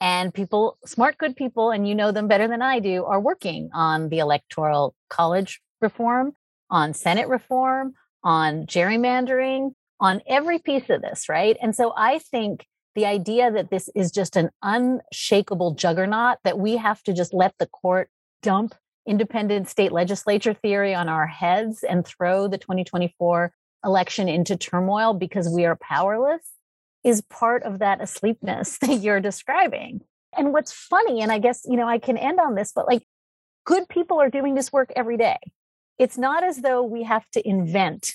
And 0.00 0.32
people, 0.32 0.78
smart, 0.86 1.18
good 1.18 1.36
people, 1.36 1.70
and 1.70 1.86
you 1.86 1.94
know 1.94 2.10
them 2.10 2.28
better 2.28 2.48
than 2.48 2.62
I 2.62 2.78
do, 2.78 3.04
are 3.04 3.20
working 3.20 3.68
on 3.74 4.08
the 4.08 4.18
electoral 4.18 4.94
college 5.10 5.60
reform, 5.80 6.32
on 6.70 6.94
Senate 6.94 7.28
reform, 7.28 7.94
on 8.22 8.66
gerrymandering, 8.66 9.72
on 10.00 10.20
every 10.26 10.58
piece 10.58 10.88
of 10.88 11.02
this, 11.02 11.28
right? 11.28 11.56
And 11.62 11.74
so 11.74 11.92
I 11.96 12.18
think 12.18 12.66
the 12.94 13.06
idea 13.06 13.50
that 13.50 13.70
this 13.70 13.88
is 13.94 14.10
just 14.10 14.36
an 14.36 14.50
unshakable 14.62 15.74
juggernaut, 15.74 16.38
that 16.44 16.58
we 16.58 16.76
have 16.76 17.02
to 17.04 17.12
just 17.12 17.32
let 17.32 17.54
the 17.58 17.66
court 17.66 18.10
dump 18.42 18.74
independent 19.06 19.68
state 19.68 19.92
legislature 19.92 20.54
theory 20.54 20.94
on 20.94 21.08
our 21.08 21.26
heads 21.26 21.82
and 21.82 22.06
throw 22.06 22.48
the 22.48 22.58
2024 22.58 23.52
election 23.84 24.28
into 24.28 24.56
turmoil 24.56 25.14
because 25.14 25.48
we 25.48 25.64
are 25.64 25.76
powerless 25.76 26.52
is 27.02 27.22
part 27.22 27.62
of 27.62 27.78
that 27.78 28.00
asleepness 28.00 28.78
that 28.80 29.00
you're 29.00 29.20
describing. 29.20 30.00
And 30.36 30.52
what's 30.52 30.72
funny, 30.72 31.22
and 31.22 31.32
I 31.32 31.38
guess, 31.38 31.62
you 31.64 31.76
know, 31.76 31.88
I 31.88 31.98
can 31.98 32.16
end 32.16 32.38
on 32.38 32.54
this, 32.54 32.72
but 32.74 32.86
like 32.86 33.02
good 33.64 33.88
people 33.88 34.20
are 34.20 34.30
doing 34.30 34.54
this 34.54 34.72
work 34.72 34.92
every 34.94 35.16
day 35.16 35.38
it's 36.00 36.16
not 36.16 36.42
as 36.42 36.62
though 36.62 36.82
we 36.82 37.02
have 37.02 37.28
to 37.32 37.46
invent 37.46 38.12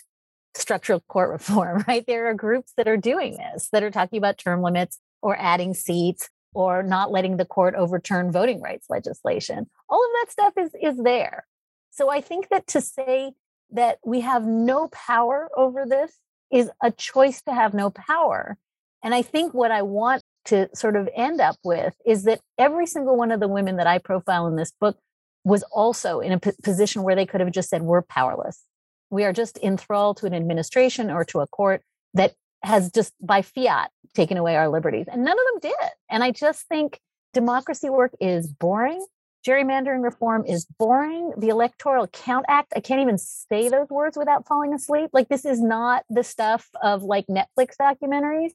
structural 0.56 1.02
court 1.02 1.30
reform, 1.30 1.84
right? 1.88 2.04
There 2.08 2.28
are 2.28 2.34
groups 2.34 2.74
that 2.78 2.88
are 2.88 2.98
doing 2.98 3.38
this, 3.38 3.70
that 3.72 3.84
are 3.84 3.92
talking 3.92 4.18
about 4.18 4.40
term 4.40 4.64
limits 4.64 5.00
or 5.22 5.38
adding 5.40 5.76
seats 5.76 6.28
or 6.56 6.82
not 6.82 7.12
letting 7.12 7.38
the 7.38 7.46
court 7.46 7.76
overturn 7.76 8.32
voting 8.32 8.60
rights 8.60 8.88
legislation. 8.90 9.70
All 9.88 10.04
of 10.04 10.10
that 10.14 10.32
stuff 10.32 10.54
is, 10.58 10.72
is 10.82 11.04
there. 11.04 11.46
So 11.92 12.10
I 12.10 12.22
think 12.22 12.50
that 12.50 12.66
to 12.68 12.82
say 12.82 13.34
that 13.72 14.00
we 14.04 14.22
have 14.22 14.46
no 14.46 14.88
power 14.88 15.50
over 15.56 15.86
this 15.86 16.18
is 16.52 16.72
a 16.82 16.92
choice 16.92 17.42
to 17.44 17.54
have 17.54 17.76
no 17.76 17.92
power. 17.92 18.58
And 19.04 19.14
I 19.14 19.22
think 19.22 19.54
what 19.54 19.70
I 19.70 19.84
want 19.84 20.24
to 20.46 20.70
sort 20.74 20.96
of 20.96 21.08
end 21.16 21.40
up 21.40 21.58
with 21.64 21.94
is 22.04 22.24
that 22.24 22.40
every 22.58 22.88
single 22.88 23.16
one 23.16 23.32
of 23.32 23.40
the 23.40 23.48
women 23.48 23.78
that 23.78 23.88
I 23.88 24.00
profile 24.00 24.48
in 24.48 24.56
this 24.56 24.72
book 24.80 24.98
was 25.46 25.64
also 25.72 26.20
in 26.20 26.34
a 26.34 26.40
p- 26.40 26.52
position 26.64 27.04
where 27.04 27.16
they 27.16 27.26
could 27.26 27.40
have 27.40 27.52
just 27.52 27.70
said, 27.70 27.84
We're 27.84 28.02
powerless. 28.02 28.62
We 29.10 29.24
are 29.24 29.32
just 29.32 29.58
enthralled 29.60 30.18
to 30.18 30.26
an 30.26 30.34
administration 30.34 31.10
or 31.10 31.24
to 31.26 31.40
a 31.40 31.48
court 31.48 31.84
that 32.16 32.34
has 32.64 32.92
just 32.92 33.14
by 33.22 33.44
fiat 33.44 33.92
taken 34.16 34.38
away 34.38 34.56
our 34.56 34.68
liberties. 34.68 35.06
And 35.10 35.24
none 35.24 35.38
of 35.38 35.62
them 35.62 35.72
did. 35.72 35.90
And 36.10 36.24
I 36.24 36.32
just 36.32 36.68
think 36.68 37.00
democracy 37.34 37.90
work 37.90 38.14
is 38.20 38.48
boring. 38.48 39.06
Gerrymandering 39.46 40.04
reform 40.04 40.44
is 40.48 40.66
boring. 40.80 41.32
The 41.38 41.50
Electoral 41.50 42.08
Count 42.08 42.46
Act, 42.50 42.74
I 42.76 42.80
can't 42.80 43.02
even 43.02 43.20
say 43.20 43.70
those 43.70 43.90
words 43.90 44.18
without 44.18 44.48
falling 44.48 44.74
asleep. 44.74 45.12
Like, 45.14 45.30
this 45.30 45.46
is 45.46 45.62
not 45.62 46.04
the 46.10 46.24
stuff 46.24 46.68
of 46.82 47.04
like 47.04 47.28
Netflix 47.28 47.76
documentaries, 47.80 48.54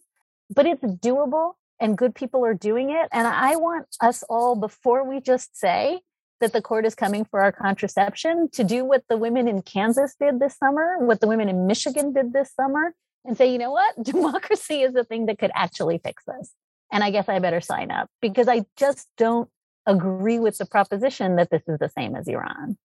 but 0.53 0.67
it's 0.67 0.83
doable 0.83 1.53
and 1.79 1.97
good 1.97 2.17
people 2.17 2.45
are 2.45 2.55
doing 2.55 2.91
it. 2.91 3.09
And 3.13 3.29
I 3.29 3.55
want 3.55 3.87
us 4.01 4.25
all, 4.29 4.57
before 4.57 5.09
we 5.09 5.21
just 5.21 5.57
say 5.57 6.01
that 6.41 6.53
the 6.53 6.63
court 6.63 6.87
is 6.87 6.95
coming 6.95 7.25
for 7.25 7.41
our 7.41 7.53
contraception, 7.53 8.49
to 8.53 8.65
do 8.65 8.85
what 8.85 9.05
the 9.09 9.17
women 9.17 9.47
in 9.47 9.63
Kansas 9.63 10.15
did 10.19 10.41
this 10.41 10.57
summer, 10.57 10.99
what 10.99 11.21
the 11.21 11.29
women 11.29 11.49
in 11.49 11.67
Michigan 11.67 12.13
did 12.13 12.33
this 12.33 12.53
summer, 12.55 12.95
and 13.25 13.37
say, 13.37 13.53
you 13.53 13.59
know 13.59 13.71
what? 13.71 14.03
Democracy 14.03 14.83
is 14.83 14.95
the 14.95 15.05
thing 15.05 15.27
that 15.27 15.39
could 15.39 15.53
actually 15.55 15.99
fix 16.03 16.25
this. 16.27 16.53
And 16.93 17.05
I 17.05 17.11
guess 17.11 17.29
I 17.29 17.39
better 17.39 17.61
sign 17.61 17.91
up 17.91 18.09
because 18.21 18.49
I 18.49 18.65
just 18.77 19.09
don't 19.17 19.49
agree 19.87 20.39
with 20.39 20.59
the 20.59 20.67
proposition 20.67 21.37
that 21.37 21.51
this 21.51 21.63
is 21.69 21.79
the 21.79 21.89
same 21.89 22.17
as 22.17 22.27
Iran. 22.27 22.77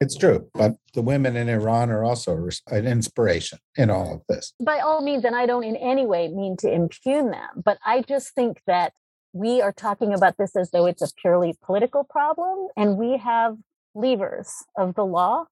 It's 0.00 0.16
true, 0.16 0.50
but 0.52 0.74
the 0.94 1.02
women 1.02 1.36
in 1.36 1.48
Iran 1.48 1.88
are 1.90 2.02
also 2.02 2.48
an 2.66 2.88
inspiration 2.88 3.60
in 3.76 3.88
all 3.88 4.14
of 4.14 4.22
this. 4.28 4.52
By 4.60 4.80
all 4.80 5.00
means, 5.00 5.24
and 5.24 5.36
I 5.36 5.46
don't 5.46 5.62
in 5.62 5.76
any 5.76 6.06
way 6.06 6.26
mean 6.26 6.56
to 6.58 6.72
impugn 6.72 7.30
them, 7.30 7.62
but 7.64 7.78
I 7.86 8.02
just 8.02 8.34
think 8.34 8.60
that 8.66 8.94
we 9.32 9.60
are 9.62 9.72
talking 9.72 10.12
about 10.12 10.36
this 10.36 10.54
as 10.56 10.70
though 10.70 10.86
it's 10.86 11.02
a 11.02 11.08
purely 11.20 11.56
political 11.62 12.04
problem, 12.04 12.68
and 12.76 12.96
we 12.96 13.16
have 13.18 13.56
levers 13.94 14.52
of 14.76 14.94
the 14.94 15.04
law 15.04 15.44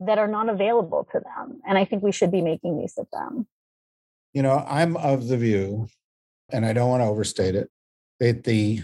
that 0.00 0.18
are 0.18 0.28
not 0.28 0.48
available 0.48 1.06
to 1.12 1.20
them. 1.20 1.60
And 1.66 1.78
I 1.78 1.84
think 1.84 2.02
we 2.02 2.12
should 2.12 2.30
be 2.30 2.42
making 2.42 2.80
use 2.80 2.98
of 2.98 3.06
them. 3.12 3.46
You 4.34 4.42
know, 4.42 4.64
I'm 4.68 4.96
of 4.96 5.28
the 5.28 5.36
view, 5.36 5.88
and 6.50 6.66
I 6.66 6.72
don't 6.72 6.90
want 6.90 7.02
to 7.02 7.06
overstate 7.06 7.54
it, 7.54 7.70
that 8.20 8.44
the 8.44 8.82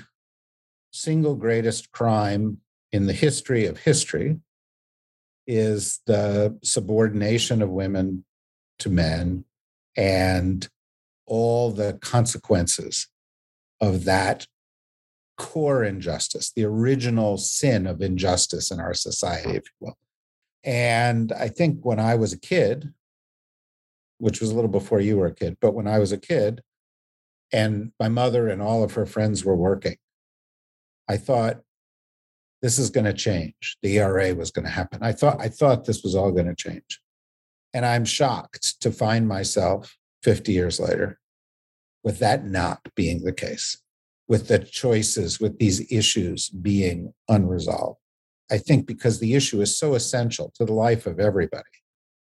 single 0.93 1.35
greatest 1.35 1.91
crime 1.91 2.59
in 2.93 3.07
the 3.07 3.13
history 3.13 3.67
of 3.67 3.79
history 3.79 4.39
is 5.47 6.01
the 6.07 6.59
subordination 6.63 7.61
of 7.63 7.71
women 7.71 8.25
to 8.79 8.89
men 8.89 9.45
and 9.97 10.69
all 11.27 11.71
the 11.71 11.95
consequences 12.01 13.09
of 13.83 14.05
that 14.05 14.47
core 15.37 15.83
injustice, 15.83 16.53
the 16.55 16.65
original 16.65 17.37
sin 17.37 17.87
of 17.87 18.01
injustice 18.01 18.71
in 18.71 18.79
our 18.81 18.95
society, 18.95 19.51
if 19.51 19.65
you 19.65 19.87
will. 19.87 19.99
And 20.65 21.33
I 21.33 21.49
think 21.49 21.81
when 21.83 21.99
I 21.99 22.15
was 22.15 22.33
a 22.33 22.39
kid, 22.39 22.95
which 24.19 24.41
was 24.41 24.51
a 24.51 24.55
little 24.55 24.71
before 24.71 25.01
you 25.01 25.19
were 25.19 25.27
a 25.27 25.35
kid, 25.35 25.57
but 25.61 25.75
when 25.75 25.89
I 25.89 25.99
was 25.99 26.13
a 26.13 26.19
kid, 26.19 26.63
and 27.53 27.93
my 27.99 28.09
mother 28.09 28.49
and 28.49 28.63
all 28.63 28.85
of 28.85 28.95
her 28.95 29.05
friends 29.05 29.45
were 29.45 29.57
working, 29.57 29.97
I 31.09 31.17
thought 31.17 31.61
this 32.63 32.79
is 32.79 32.89
going 32.89 33.05
to 33.07 33.13
change. 33.13 33.77
The 33.83 33.99
ERA 33.99 34.35
was 34.35 34.53
going 34.53 34.65
to 34.65 34.71
happen. 34.71 35.01
I 35.03 35.13
thought 35.13 35.41
I 35.41 35.49
thought 35.49 35.85
this 35.85 36.05
was 36.05 36.15
all 36.15 36.31
going 36.31 36.47
to 36.47 36.55
change. 36.55 37.01
And 37.75 37.85
I'm 37.85 38.05
shocked 38.05 38.81
to 38.81 38.93
find 38.93 39.27
myself 39.27 39.97
50 40.23 40.53
years 40.53 40.79
later 40.79 41.19
with 42.05 42.19
that 42.19 42.45
not 42.45 42.81
being 42.95 43.23
the 43.23 43.33
case, 43.33 43.79
with 44.29 44.49
the 44.49 44.59
choices, 44.59 45.41
with 45.41 45.59
these 45.59 45.91
issues 45.93 46.49
being 46.51 47.13
unresolved. 47.29 47.99
I 48.51 48.59
think 48.59 48.87
because 48.87 49.19
the 49.19 49.35
issue 49.35 49.61
is 49.61 49.77
so 49.77 49.95
essential 49.95 50.53
to 50.57 50.65
the 50.65 50.75
life 50.75 51.07
of 51.07 51.19
everybody, 51.19 51.63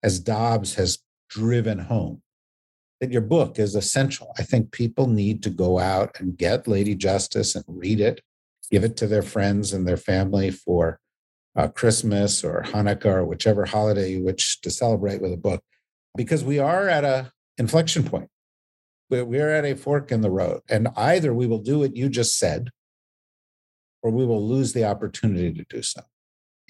as 0.03 0.19
Dobbs 0.19 0.75
has 0.75 0.99
driven 1.29 1.79
home, 1.79 2.23
that 3.01 3.13
your 3.13 3.21
book 3.23 3.59
is 3.59 3.75
essential. 3.75 4.33
I 4.39 4.43
think 4.43 4.73
people 4.73 5.07
need 5.07 5.43
to 5.43 5.51
go 5.51 5.79
out 5.79 6.19
and 6.19 6.37
get 6.37 6.67
Lady 6.67 6.95
Justice 6.95 7.55
and 7.55 7.65
read 7.69 8.01
it 8.01 8.23
give 8.71 8.85
it 8.85 8.97
to 8.99 9.07
their 9.07 9.23
friends 9.23 9.73
and 9.73 9.87
their 9.87 9.97
family 9.97 10.51
for 10.51 10.99
uh, 11.57 11.69
Christmas 11.69 12.45
or 12.45 12.63
Hanukkah 12.67 13.07
or 13.07 13.25
whichever 13.25 13.65
holiday 13.65 14.13
you 14.13 14.25
wish 14.25 14.61
to 14.61 14.71
celebrate 14.71 15.23
with 15.23 15.33
a 15.33 15.37
book, 15.37 15.63
because 16.17 16.45
we 16.45 16.59
are 16.59 16.89
at 16.89 17.05
a 17.05 17.33
inflection 17.59 18.05
point. 18.05 18.29
We 19.09 19.41
are 19.41 19.51
at 19.51 19.65
a 19.65 19.77
fork 19.77 20.11
in 20.11 20.21
the 20.21 20.31
road, 20.31 20.63
and 20.69 20.89
either 20.97 21.33
we 21.33 21.47
will 21.47 21.61
do 21.61 21.79
what 21.79 21.97
you 21.97 22.09
just 22.09 22.39
said, 22.39 22.71
or 24.03 24.11
we 24.11 24.27
will 24.27 24.47
lose 24.47 24.73
the 24.73 24.85
opportunity 24.85 25.53
to 25.53 25.65
do 25.69 25.83
so. 25.83 26.03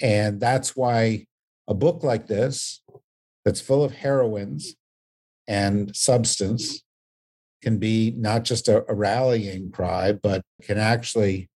And 0.00 0.38
that's 0.40 0.76
why 0.76 1.26
a 1.66 1.74
book 1.74 2.02
like 2.02 2.26
this, 2.26 2.82
that's 3.44 3.60
full 3.60 3.82
of 3.82 3.92
heroines 3.92 4.76
and 5.48 5.94
substance, 5.96 6.82
can 7.62 7.78
be 7.78 8.14
not 8.16 8.44
just 8.44 8.68
a, 8.68 8.84
a 8.90 8.94
rallying 8.94 9.70
cry, 9.70 10.12
but 10.12 10.42
can 10.62 10.78
actually 10.78 11.48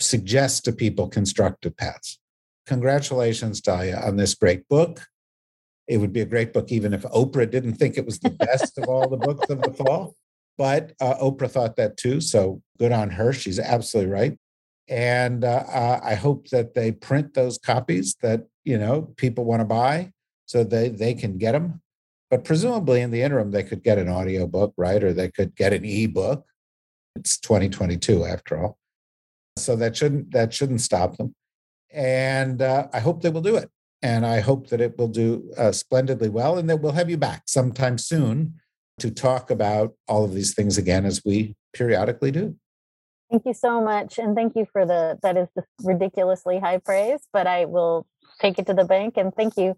suggest 0.00 0.64
to 0.64 0.72
people 0.72 1.08
constructive 1.08 1.76
paths. 1.76 2.18
Congratulations, 2.66 3.60
Dahlia, 3.60 4.00
on 4.00 4.16
this 4.16 4.34
great 4.34 4.68
book. 4.68 5.02
It 5.86 5.98
would 5.98 6.12
be 6.12 6.20
a 6.20 6.26
great 6.26 6.52
book 6.52 6.72
even 6.72 6.94
if 6.94 7.02
Oprah 7.02 7.50
didn't 7.50 7.74
think 7.74 7.96
it 7.96 8.06
was 8.06 8.18
the 8.18 8.30
best 8.30 8.78
of 8.78 8.88
all 8.88 9.08
the 9.08 9.16
books 9.16 9.48
of 9.50 9.62
the 9.62 9.72
fall. 9.72 10.14
But 10.56 10.92
uh, 11.00 11.16
Oprah 11.16 11.50
thought 11.50 11.76
that 11.76 11.96
too. 11.96 12.20
So 12.20 12.62
good 12.78 12.92
on 12.92 13.10
her. 13.10 13.32
She's 13.32 13.58
absolutely 13.58 14.12
right. 14.12 14.38
And 14.88 15.44
uh, 15.44 15.64
uh, 15.66 16.00
I 16.02 16.14
hope 16.14 16.48
that 16.48 16.74
they 16.74 16.92
print 16.92 17.34
those 17.34 17.58
copies 17.58 18.16
that 18.22 18.46
you 18.64 18.78
know 18.78 19.14
people 19.16 19.44
want 19.44 19.60
to 19.60 19.64
buy, 19.64 20.12
so 20.46 20.62
they 20.62 20.90
they 20.90 21.14
can 21.14 21.38
get 21.38 21.52
them. 21.52 21.80
But 22.30 22.44
presumably 22.44 23.00
in 23.00 23.10
the 23.10 23.22
interim, 23.22 23.50
they 23.50 23.62
could 23.62 23.82
get 23.82 23.98
an 23.98 24.08
audio 24.08 24.46
book, 24.46 24.74
right? 24.76 25.02
Or 25.02 25.12
they 25.12 25.30
could 25.30 25.54
get 25.56 25.72
an 25.72 25.84
e-book. 25.84 26.44
It's 27.16 27.38
2022 27.38 28.24
after 28.24 28.58
all. 28.58 28.78
So 29.56 29.76
that 29.76 29.96
shouldn't 29.96 30.32
that 30.32 30.52
shouldn't 30.52 30.80
stop 30.80 31.16
them. 31.16 31.34
And 31.92 32.60
uh, 32.60 32.88
I 32.92 33.00
hope 33.00 33.22
they 33.22 33.30
will 33.30 33.40
do 33.40 33.56
it. 33.56 33.70
And 34.04 34.26
I 34.26 34.40
hope 34.40 34.68
that 34.68 34.82
it 34.82 34.98
will 34.98 35.08
do 35.08 35.50
uh, 35.56 35.72
splendidly 35.72 36.28
well, 36.28 36.58
and 36.58 36.68
that 36.68 36.76
we'll 36.76 36.92
have 36.92 37.08
you 37.08 37.16
back 37.16 37.44
sometime 37.46 37.96
soon 37.96 38.60
to 38.98 39.10
talk 39.10 39.50
about 39.50 39.94
all 40.06 40.24
of 40.24 40.34
these 40.34 40.52
things 40.52 40.76
again, 40.76 41.06
as 41.06 41.22
we 41.24 41.56
periodically 41.72 42.30
do. 42.30 42.54
Thank 43.30 43.46
you 43.46 43.54
so 43.54 43.80
much, 43.80 44.18
and 44.18 44.36
thank 44.36 44.56
you 44.56 44.66
for 44.70 44.84
the 44.84 45.18
that 45.22 45.38
is 45.38 45.48
ridiculously 45.82 46.58
high 46.58 46.76
praise, 46.76 47.20
but 47.32 47.46
I 47.46 47.64
will 47.64 48.06
take 48.42 48.58
it 48.58 48.66
to 48.66 48.74
the 48.74 48.84
bank. 48.84 49.14
And 49.16 49.34
thank 49.34 49.56
you 49.56 49.74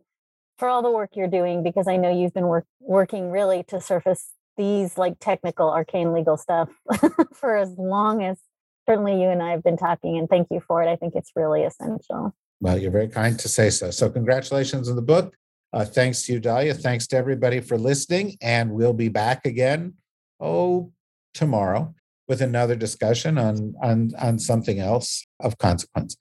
for 0.58 0.68
all 0.68 0.82
the 0.82 0.90
work 0.90 1.10
you're 1.14 1.28
doing 1.28 1.62
because 1.62 1.86
I 1.86 1.96
know 1.96 2.10
you've 2.10 2.34
been 2.34 2.48
work, 2.48 2.66
working 2.80 3.30
really 3.30 3.62
to 3.68 3.80
surface 3.80 4.32
these 4.56 4.98
like 4.98 5.20
technical 5.20 5.70
arcane 5.70 6.12
legal 6.12 6.36
stuff 6.36 6.68
for 7.32 7.56
as 7.56 7.70
long 7.78 8.24
as 8.24 8.38
certainly 8.86 9.22
you 9.22 9.28
and 9.28 9.40
I 9.40 9.52
have 9.52 9.62
been 9.62 9.76
talking, 9.76 10.18
and 10.18 10.28
thank 10.28 10.48
you 10.50 10.60
for 10.66 10.82
it. 10.82 10.88
I 10.88 10.96
think 10.96 11.14
it's 11.14 11.30
really 11.36 11.62
essential. 11.62 12.34
Well, 12.60 12.78
you're 12.78 12.90
very 12.90 13.08
kind 13.08 13.38
to 13.38 13.48
say 13.48 13.70
so. 13.70 13.90
So, 13.90 14.08
congratulations 14.10 14.88
on 14.88 14.96
the 14.96 15.02
book. 15.02 15.34
Uh, 15.72 15.84
thanks 15.84 16.24
to 16.24 16.32
you, 16.32 16.40
Dahlia. 16.40 16.74
Thanks 16.74 17.06
to 17.08 17.16
everybody 17.16 17.60
for 17.60 17.76
listening. 17.76 18.36
And 18.40 18.72
we'll 18.72 18.94
be 18.94 19.08
back 19.08 19.44
again, 19.44 19.94
oh, 20.40 20.92
tomorrow 21.34 21.94
with 22.28 22.40
another 22.40 22.74
discussion 22.74 23.38
on, 23.38 23.74
on, 23.82 24.12
on 24.18 24.38
something 24.38 24.80
else 24.80 25.26
of 25.40 25.58
consequence. 25.58 26.16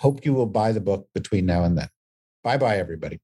Hope 0.00 0.24
you 0.24 0.32
will 0.32 0.46
buy 0.46 0.72
the 0.72 0.80
book 0.80 1.08
between 1.14 1.46
now 1.46 1.64
and 1.64 1.76
then. 1.76 1.88
Bye 2.42 2.56
bye, 2.56 2.78
everybody. 2.78 3.20